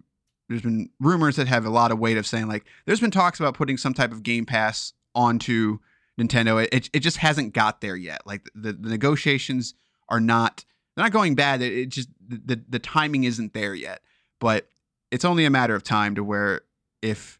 there's 0.48 0.62
been 0.62 0.90
rumors 1.00 1.36
that 1.36 1.48
have 1.48 1.64
a 1.64 1.70
lot 1.70 1.90
of 1.90 1.98
weight 1.98 2.16
of 2.16 2.26
saying 2.26 2.48
like 2.48 2.64
there's 2.86 3.00
been 3.00 3.10
talks 3.10 3.40
about 3.40 3.54
putting 3.54 3.76
some 3.76 3.94
type 3.94 4.12
of 4.12 4.22
Game 4.22 4.46
Pass 4.46 4.92
onto 5.14 5.78
Nintendo. 6.18 6.66
It, 6.72 6.90
it 6.92 7.00
just 7.00 7.18
hasn't 7.18 7.54
got 7.54 7.80
there 7.80 7.96
yet. 7.96 8.22
Like 8.26 8.48
the, 8.54 8.72
the 8.72 8.88
negotiations 8.88 9.74
are 10.08 10.20
not 10.20 10.64
they're 10.94 11.04
not 11.04 11.12
going 11.12 11.34
bad. 11.34 11.62
It, 11.62 11.72
it 11.72 11.88
just 11.88 12.08
the 12.26 12.62
the 12.68 12.78
timing 12.78 13.24
isn't 13.24 13.52
there 13.52 13.74
yet. 13.74 14.00
But 14.40 14.68
it's 15.10 15.24
only 15.24 15.44
a 15.44 15.50
matter 15.50 15.74
of 15.74 15.82
time 15.82 16.14
to 16.16 16.24
where 16.24 16.62
if 17.02 17.38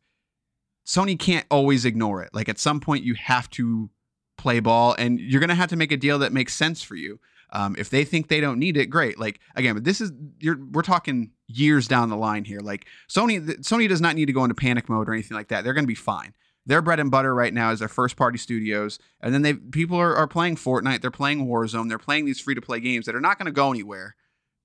Sony 0.87 1.18
can't 1.18 1.46
always 1.50 1.84
ignore 1.84 2.22
it. 2.22 2.34
Like 2.34 2.48
at 2.48 2.58
some 2.58 2.80
point 2.80 3.04
you 3.04 3.14
have 3.14 3.48
to 3.50 3.90
play 4.37 4.60
ball 4.60 4.94
and 4.98 5.18
you're 5.18 5.40
going 5.40 5.48
to 5.48 5.54
have 5.54 5.70
to 5.70 5.76
make 5.76 5.92
a 5.92 5.96
deal 5.96 6.18
that 6.18 6.32
makes 6.32 6.54
sense 6.54 6.82
for 6.82 6.96
you. 6.96 7.18
Um, 7.52 7.76
if 7.78 7.88
they 7.88 8.04
think 8.04 8.28
they 8.28 8.40
don't 8.40 8.58
need 8.58 8.76
it, 8.76 8.87
great. 8.87 9.18
Like 9.18 9.40
again, 9.54 9.74
but 9.74 9.84
this 9.84 10.00
is 10.00 10.12
you're 10.40 10.58
we're 10.72 10.82
talking 10.82 11.30
years 11.46 11.87
down 11.87 12.08
the 12.10 12.16
line 12.16 12.44
here. 12.44 12.60
Like 12.60 12.87
Sony, 13.08 13.40
Sony 13.60 13.88
does 13.88 14.00
not 14.00 14.16
need 14.16 14.26
to 14.26 14.32
go 14.32 14.42
into 14.44 14.54
panic 14.54 14.88
mode 14.88 15.08
or 15.08 15.12
anything 15.12 15.37
like 15.37 15.48
that. 15.48 15.62
They're 15.62 15.72
going 15.72 15.84
to 15.84 15.88
be 15.88 15.94
fine 15.94 16.34
their 16.66 16.83
bread 16.83 17.00
and 17.00 17.11
butter 17.11 17.35
right 17.35 17.53
now 17.53 17.70
is 17.70 17.79
their 17.79 17.88
first 17.88 18.16
party 18.16 18.38
studios. 18.38 18.98
And 19.20 19.35
then 19.35 19.42
they 19.42 19.55
people 19.55 19.98
are, 19.98 20.14
are 20.16 20.29
playing 20.29 20.57
fortnite 20.57 21.00
they're 21.00 21.11
playing 21.11 21.46
warzone 21.46 21.88
they're 21.88 21.98
playing 21.98 22.24
these 22.24 22.40
free 22.40 22.55
to 22.55 22.61
play 22.61 22.81
games 22.81 23.07
that 23.07 23.14
are 23.14 23.20
not 23.20 23.38
going 23.38 23.46
to 23.46 23.53
go 23.53 23.70
anywhere. 23.70 24.16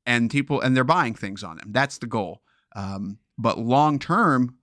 And 0.05 0.29
people 0.29 0.61
and 0.61 0.75
they're 0.75 0.83
buying 0.83 1.13
things 1.13 1.43
on 1.43 1.57
them. 1.57 1.71
That's 1.71 1.97
the 1.97 2.07
goal. 2.07 2.41
Um, 2.75 3.19
but 3.37 3.59
long 3.59 3.99
term 3.99 4.55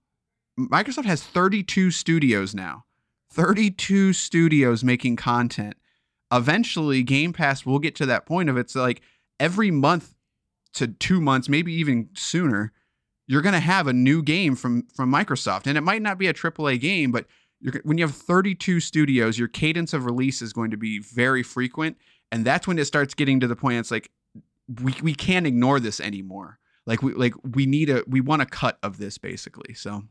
microsoft 0.58 1.04
has 1.04 1.22
32 1.22 1.90
studios 1.90 2.54
now. 2.54 2.84
32 3.32 4.12
studios 4.12 4.82
making 4.82 5.16
content. 5.16 5.76
Eventually 6.32 7.02
game 7.02 7.32
pass 7.32 7.66
will 7.66 7.78
get 7.78 7.94
to 7.96 8.06
that 8.06 8.26
point 8.26 8.48
of 8.48 8.56
it's 8.56 8.74
like 8.74 9.02
every 9.38 9.70
month 9.70 10.14
to 10.72 10.88
two 10.88 11.20
months 11.20 11.48
maybe 11.48 11.72
even 11.72 12.08
sooner 12.14 12.72
you're 13.26 13.42
going 13.42 13.54
to 13.54 13.60
have 13.60 13.86
a 13.86 13.92
new 13.92 14.22
game 14.22 14.56
from 14.56 14.86
from 14.94 15.12
Microsoft, 15.12 15.66
and 15.66 15.76
it 15.76 15.82
might 15.82 16.02
not 16.02 16.18
be 16.18 16.28
a 16.28 16.34
AAA 16.34 16.80
game, 16.80 17.10
but 17.12 17.26
when 17.84 17.98
you 17.98 18.06
have 18.06 18.14
32 18.14 18.80
studios, 18.80 19.38
your 19.38 19.48
cadence 19.48 19.92
of 19.94 20.04
release 20.04 20.42
is 20.42 20.52
going 20.52 20.70
to 20.70 20.76
be 20.76 20.98
very 20.98 21.42
frequent, 21.42 21.96
and 22.30 22.44
that's 22.44 22.66
when 22.66 22.78
it 22.78 22.84
starts 22.84 23.14
getting 23.14 23.40
to 23.40 23.46
the 23.46 23.56
point. 23.56 23.78
It's 23.78 23.90
like 23.90 24.10
we 24.82 24.94
we 25.02 25.14
can't 25.14 25.46
ignore 25.46 25.80
this 25.80 26.00
anymore. 26.00 26.58
Like 26.86 27.02
we 27.02 27.14
like 27.14 27.34
we 27.42 27.66
need 27.66 27.90
a 27.90 28.04
we 28.06 28.20
want 28.20 28.42
a 28.42 28.46
cut 28.46 28.78
of 28.82 28.98
this 28.98 29.18
basically. 29.18 29.74
So 29.74 30.04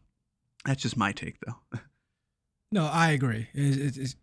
that's 0.65 0.82
just 0.82 0.97
my 0.97 1.12
take, 1.12 1.38
though. 1.45 1.80
No, 2.71 2.88
I 2.88 3.12
agree. 3.12 3.47
It's, 3.54 3.95
it's, 3.95 4.15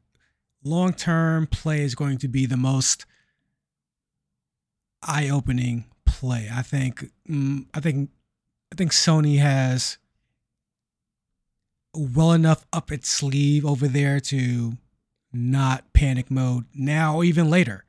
long 0.63 0.93
term 0.93 1.47
play 1.47 1.81
is 1.81 1.95
going 1.95 2.19
to 2.19 2.29
be 2.29 2.45
the 2.45 2.57
most 2.57 3.07
eye 5.03 5.31
opening 5.31 5.87
play. 6.05 6.51
I 6.53 6.61
think. 6.61 7.11
Mm, 7.31 7.67
I 7.73 7.81
think 7.81 8.11
I 8.73 8.75
think 8.75 8.93
Sony 8.93 9.39
has 9.39 9.99
well 11.95 12.33
enough 12.33 12.65
up 12.73 12.91
its 12.91 13.11
sleeve 13.11 13.67
over 13.67 13.87
there 13.87 14.19
to 14.19 14.79
not 15.31 15.93
panic 15.93 16.31
mode 16.31 16.65
now 16.75 17.17
or 17.17 17.25
even 17.25 17.51
later. 17.51 17.85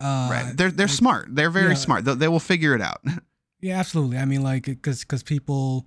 Uh, 0.00 0.28
right. 0.28 0.52
They're 0.56 0.72
they're 0.72 0.88
like, 0.88 0.96
smart. 0.96 1.26
They're 1.30 1.50
very 1.50 1.68
yeah, 1.68 1.74
smart. 1.74 2.04
They, 2.04 2.14
they 2.14 2.26
will 2.26 2.40
figure 2.40 2.74
it 2.74 2.82
out. 2.82 3.00
yeah, 3.60 3.78
absolutely. 3.78 4.18
I 4.18 4.24
mean, 4.24 4.42
like, 4.42 4.64
because 4.64 5.00
because 5.00 5.22
people 5.22 5.86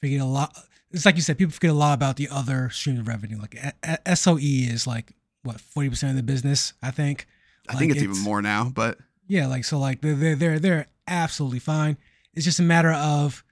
figure 0.00 0.20
a 0.20 0.24
lot. 0.24 0.56
it's 0.92 1.04
like 1.04 1.16
you 1.16 1.22
said, 1.22 1.36
people 1.36 1.52
forget 1.52 1.70
a 1.70 1.74
lot 1.74 1.94
about 1.94 2.14
the 2.14 2.28
other 2.30 2.70
streams 2.70 3.00
of 3.00 3.08
revenue. 3.08 3.40
Like 3.40 3.56
a- 3.56 4.00
a- 4.06 4.14
SOE 4.14 4.38
is 4.40 4.86
like 4.86 5.12
what 5.42 5.60
forty 5.60 5.88
percent 5.90 6.10
of 6.10 6.16
the 6.16 6.22
business, 6.22 6.72
I 6.84 6.92
think. 6.92 7.26
I 7.68 7.74
think 7.74 7.90
it's, 7.90 8.02
even 8.02 8.18
more 8.20 8.40
now, 8.40 8.70
but 8.72 8.98
Yeah, 9.26 9.48
like 9.48 9.64
so, 9.64 9.76
like 9.80 10.02
they're 10.02 10.14
they're 10.14 10.36
they're, 10.36 10.58
they're 10.60 10.86
absolutely 11.08 11.58
fine. 11.58 11.98
It's 12.32 12.44
just 12.44 12.60
a 12.60 12.62
matter 12.62 12.92
of 12.92 13.42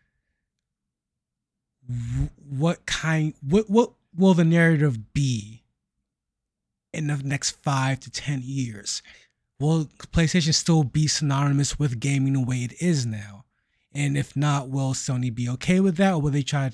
what 2.49 2.87
kind, 2.87 3.35
what 3.40 3.70
what 3.70 3.92
will 4.16 4.35
the 4.35 4.44
narrative 4.44 5.12
be 5.12 5.62
in 6.92 7.07
the 7.07 7.16
next 7.16 7.51
five 7.62 8.01
to 8.01 8.11
ten 8.11 8.42
years? 8.42 9.03
Will 9.59 9.87
PlayStation 10.12 10.55
still 10.55 10.85
be 10.85 11.07
synonymous 11.07 11.79
with 11.79 12.01
gaming 12.01 12.35
the 12.35 12.44
way 12.44 12.59
it 12.59 12.81
is 12.81 13.07
now? 13.07 13.44
And 13.94 14.18
if 14.18 14.37
not, 14.37 14.68
will 14.68 14.92
Sony 14.92 15.35
be 15.35 15.49
okay 15.51 15.81
with 15.81 15.96
that, 15.96 16.14
or 16.14 16.20
will 16.20 16.31
they 16.31 16.42
try 16.42 16.70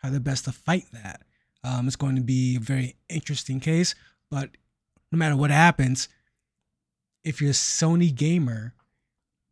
try 0.00 0.10
their 0.10 0.20
best 0.20 0.44
to 0.44 0.52
fight 0.52 0.84
that? 0.92 1.22
Um, 1.64 1.86
it's 1.86 1.96
going 1.96 2.16
to 2.16 2.22
be 2.22 2.56
a 2.56 2.60
very 2.60 2.96
interesting 3.08 3.60
case, 3.60 3.94
but 4.30 4.50
no 5.12 5.18
matter 5.18 5.36
what 5.36 5.50
happens, 5.50 6.08
if 7.24 7.40
you're 7.40 7.50
a 7.50 7.54
Sony 7.54 8.14
gamer, 8.14 8.74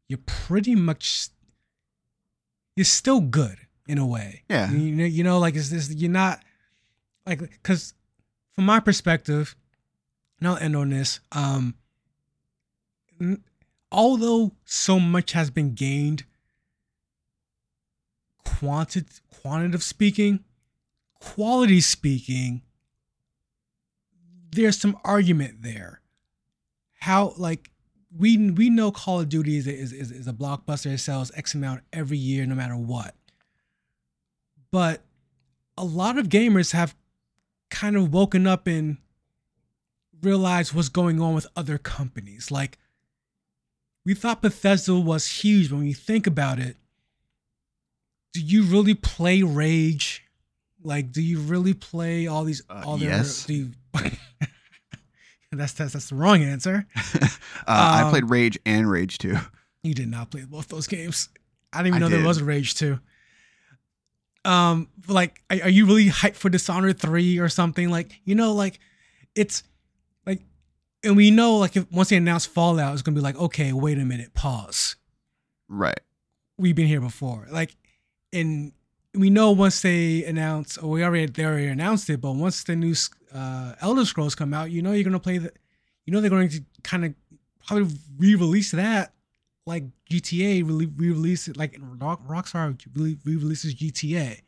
you're 0.08 0.20
pretty 0.24 0.74
much 0.74 1.28
you're 2.76 2.84
still 2.84 3.20
good 3.20 3.58
in 3.88 3.98
a 3.98 4.06
way. 4.06 4.44
Yeah. 4.48 4.70
You 4.70 4.94
know, 4.94 5.04
you 5.04 5.24
know, 5.24 5.38
like 5.38 5.56
is 5.56 5.70
this 5.70 5.92
you're 5.92 6.10
not 6.10 6.40
like 7.26 7.40
because 7.40 7.94
from 8.52 8.66
my 8.66 8.78
perspective, 8.78 9.56
and 10.38 10.46
I'll 10.46 10.58
end 10.58 10.76
on 10.76 10.90
this. 10.90 11.20
Um, 11.32 11.74
although 13.90 14.52
so 14.64 15.00
much 15.00 15.32
has 15.32 15.50
been 15.50 15.74
gained, 15.74 16.24
quantit 18.44 19.20
quantitative 19.42 19.82
speaking, 19.82 20.44
quality 21.18 21.80
speaking, 21.80 22.62
there's 24.50 24.78
some 24.78 24.98
argument 25.02 25.62
there. 25.62 26.02
How 27.00 27.32
like 27.38 27.70
we 28.16 28.50
we 28.50 28.70
know 28.70 28.90
Call 28.90 29.20
of 29.20 29.28
Duty 29.28 29.56
is 29.56 29.66
a, 29.66 29.74
is, 29.74 29.92
is, 29.92 30.10
is 30.10 30.28
a 30.28 30.32
blockbuster. 30.32 30.92
It 30.92 30.98
sells 30.98 31.30
X 31.34 31.54
amount 31.54 31.82
every 31.92 32.18
year, 32.18 32.44
no 32.44 32.54
matter 32.54 32.76
what. 32.76 33.14
But 34.70 35.02
a 35.76 35.84
lot 35.84 36.18
of 36.18 36.28
gamers 36.28 36.72
have 36.72 36.94
kind 37.70 37.96
of 37.96 38.12
woken 38.12 38.46
up 38.46 38.66
and 38.66 38.98
realized 40.22 40.74
what's 40.74 40.88
going 40.88 41.20
on 41.20 41.34
with 41.34 41.46
other 41.56 41.78
companies. 41.78 42.50
Like 42.50 42.78
we 44.04 44.14
thought 44.14 44.42
Bethesda 44.42 44.94
was 44.94 45.26
huge, 45.26 45.70
but 45.70 45.76
when 45.76 45.86
you 45.86 45.94
think 45.94 46.26
about 46.26 46.58
it, 46.58 46.76
do 48.34 48.40
you 48.40 48.64
really 48.64 48.94
play 48.94 49.42
Rage? 49.42 50.24
Like, 50.82 51.12
do 51.12 51.20
you 51.22 51.40
really 51.40 51.74
play 51.74 52.26
all 52.26 52.44
these 52.44 52.62
Uh, 52.68 52.82
all 52.84 52.96
their? 52.98 53.08
yes. 53.10 53.44
Do 53.46 53.52
you, 53.54 53.70
that's 55.52 55.72
that's 55.72 55.92
that's 55.94 56.08
the 56.10 56.14
wrong 56.14 56.42
answer. 56.42 56.86
uh, 56.96 57.28
I 57.66 58.02
Um, 58.02 58.10
played 58.10 58.30
Rage 58.30 58.58
and 58.66 58.88
Rage 58.90 59.18
2. 59.18 59.36
You 59.82 59.94
did 59.94 60.08
not 60.08 60.30
play 60.30 60.44
both 60.44 60.68
those 60.68 60.86
games. 60.86 61.28
I 61.72 61.78
didn't 61.78 61.96
even 61.96 62.02
I 62.02 62.06
know 62.06 62.16
there 62.16 62.26
was 62.26 62.38
a 62.38 62.44
Rage 62.44 62.74
2. 62.74 62.98
Um, 64.44 64.88
like, 65.06 65.42
are, 65.50 65.62
are 65.64 65.68
you 65.68 65.86
really 65.86 66.08
hyped 66.08 66.36
for 66.36 66.48
Dishonored 66.48 66.98
3 66.98 67.38
or 67.38 67.48
something? 67.48 67.90
Like, 67.90 68.20
you 68.24 68.34
know, 68.34 68.52
like, 68.52 68.78
it's 69.34 69.62
like, 70.26 70.42
and 71.04 71.16
we 71.16 71.30
know, 71.30 71.56
like, 71.56 71.76
if 71.76 71.90
once 71.90 72.08
they 72.10 72.16
announce 72.16 72.46
Fallout, 72.46 72.92
it's 72.92 73.02
gonna 73.02 73.14
be 73.14 73.20
like, 73.20 73.36
okay, 73.36 73.72
wait 73.72 73.98
a 73.98 74.04
minute, 74.04 74.34
pause. 74.34 74.96
Right. 75.68 76.00
We've 76.56 76.74
been 76.74 76.86
here 76.86 77.00
before. 77.00 77.46
Like, 77.50 77.76
and 78.32 78.72
we 79.14 79.30
know 79.30 79.52
once 79.52 79.82
they 79.82 80.24
announce, 80.24 80.78
or 80.78 80.90
we 80.90 81.04
already 81.04 81.26
they 81.26 81.44
already 81.44 81.66
announced 81.66 82.08
it, 82.10 82.20
but 82.20 82.32
once 82.32 82.64
the 82.64 82.76
new 82.76 82.94
uh, 83.34 83.74
Elder 83.80 84.04
Scrolls 84.04 84.34
come 84.34 84.54
out, 84.54 84.70
you 84.70 84.82
know 84.82 84.92
you're 84.92 85.04
gonna 85.04 85.18
play 85.18 85.38
the, 85.38 85.52
you 86.04 86.12
know 86.12 86.20
they're 86.20 86.30
going 86.30 86.48
to 86.48 86.62
kind 86.82 87.04
of 87.04 87.14
probably 87.66 87.94
re-release 88.18 88.70
that, 88.72 89.12
like 89.68 89.84
GTA 90.10 90.64
re- 90.66 90.90
re-release 90.96 91.48
it, 91.48 91.56
like 91.56 91.78
Rock, 91.80 92.26
Rockstar 92.26 92.76
re- 92.94 93.18
re-releases 93.24 93.74
GTA. 93.74 94.40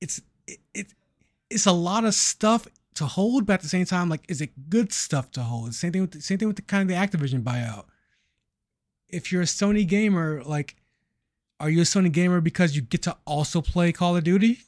It's 0.00 0.20
it, 0.46 0.58
it 0.74 0.86
it's 1.48 1.66
a 1.66 1.72
lot 1.72 2.04
of 2.04 2.14
stuff 2.14 2.66
to 2.94 3.06
hold, 3.06 3.46
but 3.46 3.54
at 3.54 3.62
the 3.62 3.68
same 3.68 3.86
time, 3.86 4.08
like, 4.08 4.24
is 4.28 4.40
it 4.40 4.68
good 4.68 4.92
stuff 4.92 5.30
to 5.32 5.42
hold? 5.42 5.74
Same 5.74 5.92
thing 5.92 6.02
with 6.02 6.12
the, 6.12 6.20
same 6.20 6.38
thing 6.38 6.48
with 6.48 6.56
the 6.56 6.62
kind 6.62 6.82
of 6.82 6.88
the 6.88 6.94
Activision 6.94 7.42
buyout. 7.42 7.84
If 9.08 9.30
you're 9.30 9.42
a 9.42 9.46
Sony 9.46 9.86
gamer, 9.86 10.42
like 10.44 10.76
are 11.62 11.70
you 11.70 11.82
a 11.82 11.84
Sony 11.84 12.10
gamer 12.10 12.40
because 12.40 12.74
you 12.74 12.82
get 12.82 13.02
to 13.02 13.16
also 13.24 13.60
play 13.60 13.92
Call 13.92 14.16
of 14.16 14.24
Duty? 14.24 14.58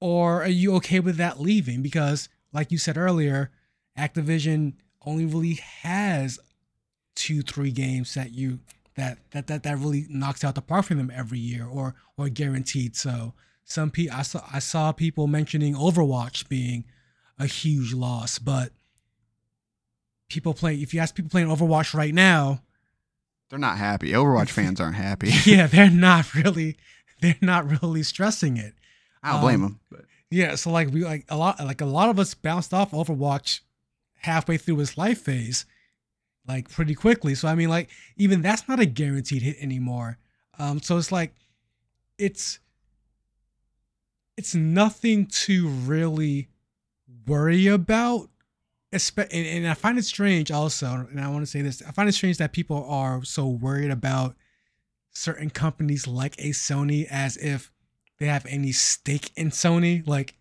Or 0.00 0.42
are 0.42 0.48
you 0.48 0.74
okay 0.76 0.98
with 0.98 1.18
that 1.18 1.40
leaving? 1.40 1.82
Because, 1.82 2.30
like 2.54 2.72
you 2.72 2.78
said 2.78 2.96
earlier, 2.96 3.50
Activision 3.98 4.72
only 5.04 5.26
really 5.26 5.60
has 5.82 6.38
two, 7.14 7.42
three 7.42 7.70
games 7.70 8.14
that 8.14 8.32
you 8.32 8.60
that 8.96 9.18
that 9.30 9.46
that, 9.46 9.62
that 9.62 9.78
really 9.78 10.06
knocks 10.08 10.42
out 10.44 10.54
the 10.54 10.62
park 10.62 10.86
for 10.86 10.94
them 10.94 11.10
every 11.14 11.38
year 11.38 11.66
or 11.66 11.94
or 12.16 12.28
guaranteed. 12.28 12.96
So 12.96 13.34
some 13.64 13.90
people 13.90 14.16
I 14.16 14.22
saw 14.22 14.42
I 14.52 14.58
saw 14.58 14.92
people 14.92 15.26
mentioning 15.26 15.74
Overwatch 15.74 16.48
being 16.48 16.84
a 17.38 17.46
huge 17.46 17.92
loss, 17.92 18.38
but 18.38 18.72
people 20.28 20.54
play 20.54 20.74
if 20.76 20.92
you 20.94 21.00
ask 21.00 21.14
people 21.14 21.30
playing 21.30 21.48
Overwatch 21.48 21.94
right 21.94 22.14
now, 22.14 22.62
They're 23.50 23.58
not 23.58 23.78
happy. 23.78 24.10
Overwatch 24.12 24.50
fans 24.58 24.80
aren't 24.80 24.96
happy. 24.96 25.30
yeah, 25.44 25.66
they're 25.66 25.90
not 25.90 26.34
really 26.34 26.76
they're 27.20 27.36
not 27.40 27.82
really 27.82 28.02
stressing 28.02 28.56
it. 28.56 28.74
I 29.22 29.32
don't 29.32 29.40
blame 29.40 29.54
Um, 29.56 29.62
them. 29.62 29.80
But 29.90 30.00
Yeah, 30.30 30.54
so 30.54 30.70
like 30.70 30.90
we 30.92 31.04
like 31.04 31.24
a 31.28 31.36
lot 31.36 31.60
like 31.60 31.80
a 31.80 31.86
lot 31.86 32.08
of 32.08 32.18
us 32.18 32.34
bounced 32.34 32.72
off 32.72 32.92
Overwatch 32.92 33.60
halfway 34.20 34.56
through 34.56 34.80
its 34.80 34.96
life 34.98 35.20
phase, 35.20 35.66
like 36.48 36.70
pretty 36.70 36.94
quickly. 36.94 37.34
So 37.34 37.48
I 37.48 37.54
mean, 37.54 37.68
like 37.68 37.90
even 38.16 38.42
that's 38.42 38.68
not 38.68 38.80
a 38.80 38.86
guaranteed 38.86 39.42
hit 39.42 39.56
anymore. 39.60 40.18
Um, 40.58 40.80
so 40.80 40.96
it's 40.96 41.12
like 41.12 41.34
it's 42.18 42.58
it's 44.36 44.54
nothing 44.54 45.26
to 45.26 45.68
really 45.68 46.48
worry 47.26 47.66
about. 47.66 48.30
And, 48.92 49.30
and 49.32 49.68
I 49.68 49.74
find 49.74 49.98
it 49.98 50.04
strange 50.04 50.50
also, 50.50 51.06
and 51.10 51.20
I 51.20 51.28
want 51.28 51.42
to 51.42 51.50
say 51.50 51.60
this: 51.60 51.82
I 51.86 51.90
find 51.90 52.08
it 52.08 52.12
strange 52.12 52.38
that 52.38 52.52
people 52.52 52.84
are 52.88 53.22
so 53.24 53.46
worried 53.46 53.90
about 53.90 54.36
certain 55.12 55.50
companies 55.50 56.06
like 56.06 56.38
a 56.38 56.50
Sony 56.50 57.06
as 57.10 57.36
if 57.36 57.72
they 58.18 58.26
have 58.26 58.46
any 58.46 58.72
stake 58.72 59.32
in 59.36 59.50
Sony. 59.50 60.06
Like 60.06 60.36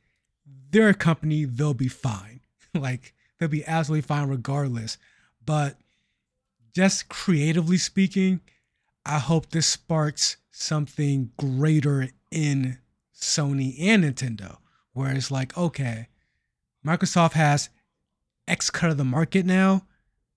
they're 0.71 0.89
a 0.89 0.93
company, 0.93 1.45
they'll 1.45 1.73
be 1.73 1.87
fine. 1.87 2.41
like 2.73 3.13
they'll 3.39 3.49
be 3.49 3.65
absolutely 3.65 4.03
fine 4.03 4.29
regardless. 4.29 4.97
But 5.45 5.77
just 6.75 7.07
creatively 7.07 7.77
speaking, 7.77 8.41
I 9.05 9.19
hope 9.19 9.49
this 9.49 9.65
sparks 9.65 10.37
something 10.51 11.31
greater 11.37 12.09
in 12.31 12.79
Sony 13.15 13.75
and 13.79 14.03
Nintendo, 14.03 14.57
where 14.93 15.11
it's 15.13 15.31
like, 15.31 15.57
okay, 15.57 16.09
Microsoft 16.85 17.33
has 17.33 17.69
X 18.47 18.69
cut 18.69 18.91
of 18.91 18.97
the 18.97 19.05
market 19.05 19.45
now. 19.45 19.85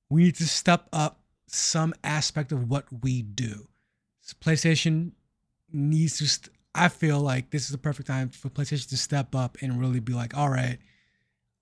We 0.08 0.24
need 0.24 0.36
to 0.36 0.48
step 0.48 0.88
up 0.92 1.20
some 1.48 1.92
aspect 2.04 2.52
of 2.52 2.70
what 2.70 2.84
we 3.02 3.22
do. 3.22 3.68
PlayStation 4.40 5.12
needs 5.72 6.18
to. 6.18 6.28
St- 6.28 6.54
I 6.74 6.88
feel 6.88 7.18
like 7.18 7.50
this 7.50 7.62
is 7.62 7.70
the 7.70 7.78
perfect 7.78 8.06
time 8.06 8.28
for 8.28 8.50
PlayStation 8.50 8.88
to 8.90 8.96
step 8.96 9.34
up 9.34 9.56
and 9.62 9.80
really 9.80 10.00
be 10.00 10.12
like, 10.12 10.36
all 10.36 10.50
right, 10.50 10.78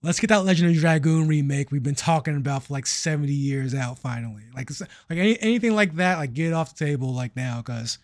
let's 0.07 0.21
get 0.21 0.29
that 0.29 0.45
Legend 0.45 0.71
of 0.71 0.77
Dragoon 0.81 1.27
remake 1.27 1.73
we've 1.73 1.83
been 1.83 1.97
talking 1.97 2.37
about 2.37 2.62
for 2.62 2.73
like 2.73 2.87
70 2.87 3.33
years 3.33 3.75
out 3.75 3.99
finally. 3.99 4.45
Like, 4.55 4.71
like 4.81 5.19
any, 5.19 5.38
anything 5.40 5.75
like 5.75 5.97
that, 5.97 6.19
like 6.19 6.33
get 6.33 6.53
off 6.53 6.77
the 6.77 6.85
table 6.85 7.12
like 7.12 7.35
now, 7.35 7.57
because 7.59 7.99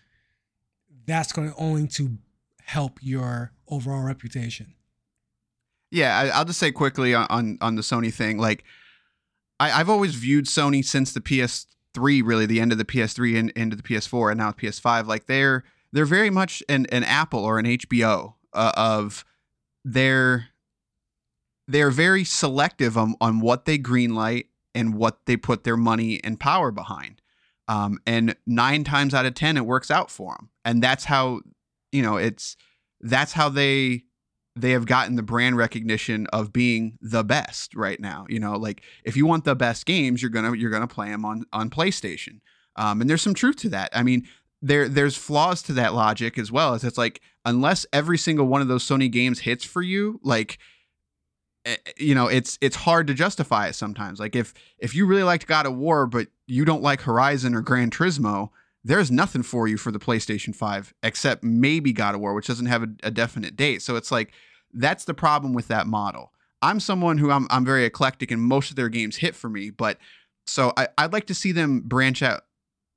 that's 1.05 1.31
going 1.31 1.53
only 1.57 1.87
to 1.87 2.17
help 2.61 2.99
your 3.01 3.53
overall 3.69 4.03
reputation. 4.03 4.73
yeah, 5.91 6.17
I, 6.17 6.27
I'll 6.37 6.45
just 6.45 6.59
say 6.59 6.71
quickly 6.71 7.13
on, 7.13 7.25
on 7.29 7.57
on 7.61 7.75
the 7.75 7.81
Sony 7.81 8.13
thing. 8.13 8.37
Like, 8.37 8.65
I, 9.59 9.71
I've 9.71 9.89
always 9.89 10.15
viewed 10.15 10.45
Sony 10.45 10.83
since 10.83 11.13
the 11.13 11.21
PS3, 11.21 12.21
really 12.25 12.45
the 12.45 12.59
end 12.59 12.71
of 12.71 12.77
the 12.77 12.85
PS3 12.85 13.39
and 13.39 13.49
into 13.51 13.75
the 13.75 13.83
PS4, 13.83 14.31
and 14.31 14.39
now 14.39 14.51
PS5. 14.51 15.07
Like 15.07 15.27
they're 15.27 15.63
they're 15.93 16.05
very 16.05 16.29
much 16.29 16.61
an, 16.67 16.85
an 16.91 17.03
Apple 17.03 17.45
or 17.45 17.59
an 17.59 17.65
HBO 17.65 18.33
uh, 18.53 18.71
of 18.75 19.23
their 19.85 20.49
they're 21.67 21.91
very 21.91 22.23
selective 22.23 22.97
on, 22.97 23.15
on 23.21 23.39
what 23.39 23.65
they 23.65 23.77
greenlight 23.77 24.47
and 24.75 24.95
what 24.95 25.25
they 25.25 25.37
put 25.37 25.63
their 25.63 25.77
money 25.77 26.19
and 26.23 26.39
power 26.39 26.71
behind. 26.71 27.21
Um, 27.67 27.99
and 28.05 28.35
nine 28.45 28.83
times 28.83 29.13
out 29.13 29.25
of 29.25 29.35
ten, 29.35 29.55
it 29.55 29.65
works 29.65 29.89
out 29.89 30.11
for 30.11 30.35
them, 30.35 30.49
and 30.65 30.83
that's 30.83 31.05
how 31.05 31.41
you 31.93 32.01
know 32.01 32.17
it's 32.17 32.57
that's 32.99 33.31
how 33.31 33.47
they 33.47 34.03
they 34.55 34.71
have 34.71 34.85
gotten 34.85 35.15
the 35.15 35.23
brand 35.23 35.57
recognition 35.57 36.27
of 36.27 36.51
being 36.51 36.97
the 37.01 37.23
best 37.23 37.73
right 37.73 37.99
now. 37.99 38.25
You 38.27 38.39
know, 38.39 38.53
like 38.53 38.83
if 39.05 39.15
you 39.15 39.25
want 39.25 39.45
the 39.45 39.55
best 39.55 39.85
games, 39.85 40.21
you're 40.21 40.29
gonna 40.29 40.55
you're 40.55 40.71
gonna 40.71 40.87
play 40.87 41.09
them 41.09 41.23
on 41.23 41.45
on 41.53 41.69
PlayStation. 41.69 42.41
Um, 42.75 43.01
and 43.01 43.09
there's 43.09 43.21
some 43.21 43.33
truth 43.33 43.57
to 43.57 43.69
that. 43.69 43.89
I 43.93 44.03
mean, 44.03 44.27
there 44.61 44.89
there's 44.89 45.15
flaws 45.15 45.61
to 45.63 45.73
that 45.73 45.93
logic 45.93 46.37
as 46.37 46.51
well 46.51 46.73
as 46.73 46.83
it's 46.83 46.97
like 46.97 47.21
unless 47.45 47.85
every 47.93 48.17
single 48.17 48.47
one 48.47 48.61
of 48.61 48.67
those 48.67 48.83
Sony 48.83 49.11
games 49.11 49.39
hits 49.39 49.63
for 49.63 49.81
you 49.81 50.19
like 50.23 50.57
Eh, 51.65 51.77
eh, 51.85 51.91
you 51.97 52.13
know 52.15 52.27
it's 52.27 52.57
it's 52.61 52.75
hard 52.75 53.07
to 53.07 53.13
justify 53.13 53.67
it 53.67 53.73
sometimes 53.73 54.19
like 54.19 54.35
if 54.35 54.53
if 54.79 54.93
you 54.93 55.05
really 55.05 55.23
liked 55.23 55.47
God 55.47 55.65
of 55.65 55.75
War 55.75 56.05
but 56.05 56.27
you 56.45 56.65
don't 56.65 56.81
like 56.81 57.01
Horizon 57.01 57.55
or 57.55 57.61
Gran 57.61 57.89
Turismo 57.89 58.49
there's 58.83 59.09
nothing 59.09 59.43
for 59.43 59.67
you 59.67 59.77
for 59.77 59.91
the 59.91 59.99
PlayStation 59.99 60.53
5 60.53 60.93
except 61.03 61.43
maybe 61.43 61.93
God 61.93 62.15
of 62.15 62.21
War 62.21 62.33
which 62.33 62.47
doesn't 62.47 62.65
have 62.65 62.83
a, 62.83 62.89
a 63.03 63.11
definite 63.11 63.55
date 63.55 63.81
so 63.81 63.95
it's 63.95 64.11
like 64.11 64.33
that's 64.73 65.05
the 65.05 65.13
problem 65.13 65.53
with 65.53 65.67
that 65.69 65.87
model 65.87 66.33
I'm 66.61 66.79
someone 66.79 67.17
who 67.17 67.31
I'm 67.31 67.47
I'm 67.49 67.65
very 67.65 67.85
eclectic 67.85 68.29
and 68.29 68.41
most 68.41 68.69
of 68.69 68.75
their 68.75 68.89
games 68.89 69.17
hit 69.17 69.35
for 69.35 69.49
me 69.49 69.69
but 69.69 69.97
so 70.45 70.73
I, 70.75 70.89
I'd 70.97 71.13
like 71.13 71.27
to 71.27 71.33
see 71.33 71.53
them 71.53 71.81
branch 71.81 72.21
out 72.21 72.43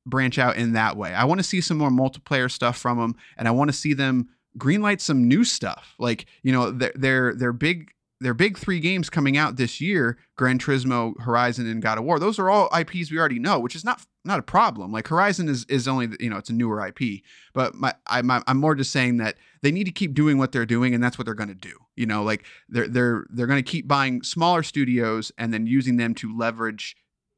branch 0.07 0.39
out 0.39 0.57
in 0.57 0.73
that 0.73 0.97
way. 0.97 1.13
I 1.13 1.25
want 1.25 1.41
to 1.41 1.45
see 1.45 1.61
some 1.61 1.77
more 1.77 1.91
multiplayer 1.91 2.51
stuff 2.51 2.79
from 2.79 2.99
them, 2.99 3.17
and 3.37 3.47
I 3.49 3.51
want 3.51 3.69
to 3.69 3.77
see 3.77 3.93
them 3.93 4.29
greenlight 4.57 5.01
some 5.01 5.29
new 5.29 5.45
stuff. 5.45 5.95
Like 5.99 6.27
you 6.43 6.53
know, 6.53 6.71
their 6.71 6.93
their 6.95 7.35
their 7.35 7.53
big 7.53 7.91
their 8.21 8.35
big 8.35 8.57
three 8.57 8.81
games 8.81 9.11
coming 9.11 9.37
out 9.37 9.57
this 9.57 9.81
year: 9.81 10.19
Gran 10.37 10.59
Turismo, 10.59 11.21
Horizon, 11.21 11.67
and 11.67 11.83
God 11.83 11.99
of 11.99 12.05
War. 12.05 12.19
Those 12.19 12.39
are 12.39 12.49
all 12.49 12.69
IPs 12.77 13.11
we 13.11 13.19
already 13.19 13.39
know, 13.39 13.59
which 13.59 13.77
is 13.77 13.85
not 13.85 14.05
not 14.25 14.39
a 14.39 14.43
problem. 14.43 14.93
Like 14.93 15.09
Horizon 15.09 15.49
is 15.49 15.65
is 15.67 15.87
only 15.87 16.09
you 16.19 16.31
know 16.31 16.37
it's 16.37 16.51
a 16.51 16.55
newer 16.55 16.87
IP, 16.87 17.23
but 17.53 17.75
my 17.75 17.95
I'm 18.07 18.31
I'm 18.31 18.57
more 18.57 18.75
just 18.75 18.93
saying 18.93 19.19
that 19.19 19.37
they 19.63 19.71
need 19.71 19.85
to 19.85 19.93
keep 19.93 20.15
doing 20.15 20.39
what 20.39 20.53
they're 20.53 20.67
doing, 20.67 20.95
and 20.95 21.03
that's 21.03 21.19
what 21.19 21.25
they're 21.25 21.35
going 21.35 21.49
to 21.49 21.55
do. 21.55 21.77
You 21.95 22.07
know, 22.07 22.23
like 22.23 22.45
they're 22.69 22.89
they're 22.89 23.27
they're 23.31 23.47
going 23.47 23.63
to 23.63 23.71
keep 23.71 23.87
buying 23.87 24.23
smaller 24.23 24.63
studios 24.63 25.33
and 25.39 25.53
then 25.53 25.67
using 25.67 25.97
them 25.97 26.15
to 26.17 26.37
leverage 26.37 26.97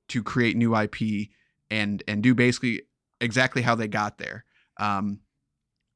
to 0.09 0.23
create 0.23 0.57
new 0.57 0.77
IP 0.77 1.29
and 1.71 2.03
and 2.09 2.23
do 2.23 2.35
basically 2.35 2.83
exactly 3.21 3.63
how 3.63 3.75
they 3.75 3.89
got 3.89 4.19
there. 4.19 4.45
Um, 4.79 5.21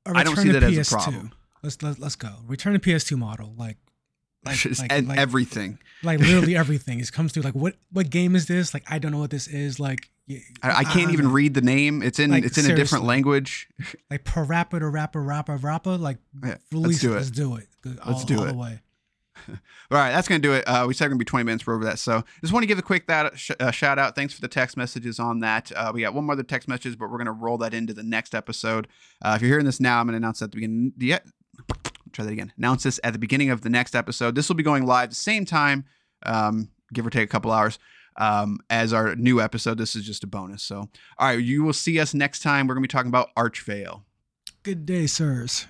I 0.07 0.25
don't 0.25 0.37
see 0.37 0.51
that 0.51 0.62
as 0.62 0.92
a 0.92 0.95
problem. 0.95 1.33
Let's 1.62 1.81
let, 1.83 1.99
let's 2.01 2.16
go. 2.16 2.31
Return 2.47 2.73
to 2.73 2.81
PS2 2.81 3.16
model, 3.16 3.55
like 3.57 3.77
like, 4.45 4.65
like, 4.65 4.93
and 4.93 5.09
like, 5.09 5.19
everything, 5.19 5.79
like 6.03 6.19
literally 6.21 6.57
everything. 6.65 7.01
It 7.01 7.13
comes 7.13 7.33
through 7.33 7.45
like 7.45 7.55
what 7.55 7.75
what 7.93 8.11
game 8.11 8.35
is 8.35 8.47
this? 8.47 8.75
Like 8.75 8.85
I 8.91 8.99
don't 8.99 9.13
know 9.13 9.19
what 9.19 9.31
this 9.31 9.47
is. 9.47 9.79
Like 9.79 10.11
I, 10.63 10.71
I 10.81 10.85
can't 10.85 11.11
I 11.11 11.13
even 11.13 11.27
know. 11.27 11.33
read 11.33 11.55
the 11.55 11.61
name. 11.61 12.03
It's 12.03 12.19
in 12.19 12.31
like, 12.31 12.45
it's 12.45 12.59
in 12.59 12.65
seriously. 12.65 12.81
a 12.81 12.85
different 12.85 13.05
language. 13.05 13.69
Like 14.11 14.25
parappa 14.25 14.79
to 14.79 14.91
rappa 14.91 15.25
rappa 15.25 15.57
rappa. 15.57 15.91
Like 15.91 16.19
yeah, 16.45 16.57
release, 16.71 17.03
let's 17.03 17.31
do 17.31 17.55
it. 17.55 17.67
Let's 17.67 17.77
do 17.83 17.91
it. 17.91 17.99
All, 18.01 18.13
let's 18.13 18.25
do 18.25 18.39
all 18.39 18.45
it. 18.45 18.53
The 18.53 18.59
way. 18.59 18.81
All 19.91 19.99
right, 19.99 20.11
that's 20.13 20.29
going 20.29 20.41
to 20.41 20.49
do 20.49 20.55
it. 20.55 20.65
Uh, 20.65 20.85
we 20.87 20.95
said 20.95 21.07
we're 21.07 21.11
going 21.11 21.19
to 21.19 21.25
be 21.25 21.29
20 21.29 21.45
minutes 21.45 21.63
for 21.65 21.75
over 21.75 21.85
that. 21.85 21.99
So 21.99 22.23
just 22.41 22.53
want 22.53 22.63
to 22.63 22.67
give 22.67 22.79
a 22.79 22.83
quick 22.83 23.07
that 23.09 23.39
sh- 23.39 23.51
uh, 23.59 23.71
shout 23.71 23.99
out. 23.99 24.15
Thanks 24.15 24.33
for 24.33 24.41
the 24.41 24.49
text 24.49 24.77
messages 24.77 25.19
on 25.19 25.41
that. 25.41 25.73
Uh, 25.75 25.91
we 25.93 26.03
got 26.03 26.15
one 26.15 26.25
more 26.25 26.35
other 26.35 26.43
text 26.43 26.69
message, 26.69 26.99
but 26.99 27.11
we're 27.11 27.19
going 27.19 27.27
to 27.27 27.33
roll 27.33 27.59
that 27.59 27.75
into 27.75 27.93
the 27.93 28.03
next 28.03 28.35
episode. 28.35 28.89
Uh, 29.21 29.33
if 29.37 29.43
you're 29.43 29.49
hearing 29.49 29.67
this 29.67 29.81
now, 29.81 30.01
I'm 30.01 30.07
going 30.07 30.13
to 30.13 30.19
announce 30.19 30.41
at 30.43 30.51
the 30.53 30.57
beginning. 30.57 30.93
The, 30.97 31.21
try 32.12 32.25
that 32.25 32.33
again. 32.33 32.53
Announce 32.57 32.83
this 32.85 33.01
at 33.03 33.12
the 33.12 33.18
beginning 33.18 33.51
of 33.51 33.62
the 33.62 33.70
next 33.70 33.94
episode. 33.94 34.35
This 34.35 34.48
will 34.48 34.57
be 34.57 34.62
going 34.62 34.87
live 34.87 35.11
the 35.11 35.14
same 35.14 35.44
time, 35.44 35.85
um, 36.25 36.68
give 36.92 37.07
or 37.07 37.11
take 37.11 37.25
a 37.25 37.31
couple 37.31 37.51
hours, 37.51 37.79
um, 38.16 38.59
as 38.70 38.92
our 38.92 39.14
new 39.16 39.40
episode. 39.40 39.79
This 39.79 39.96
is 39.96 40.05
just 40.05 40.25
a 40.25 40.27
bonus. 40.27 40.62
So, 40.62 40.88
all 41.18 41.29
right, 41.29 41.38
you 41.38 41.62
will 41.62 41.72
see 41.72 41.98
us 41.98 42.14
next 42.14 42.42
time. 42.42 42.66
We're 42.66 42.75
going 42.75 42.85
to 42.85 42.88
be 42.88 42.92
talking 42.92 43.11
about 43.11 43.35
Archvale. 43.37 44.03
Good 44.62 44.87
day, 44.87 45.07
sirs. 45.07 45.66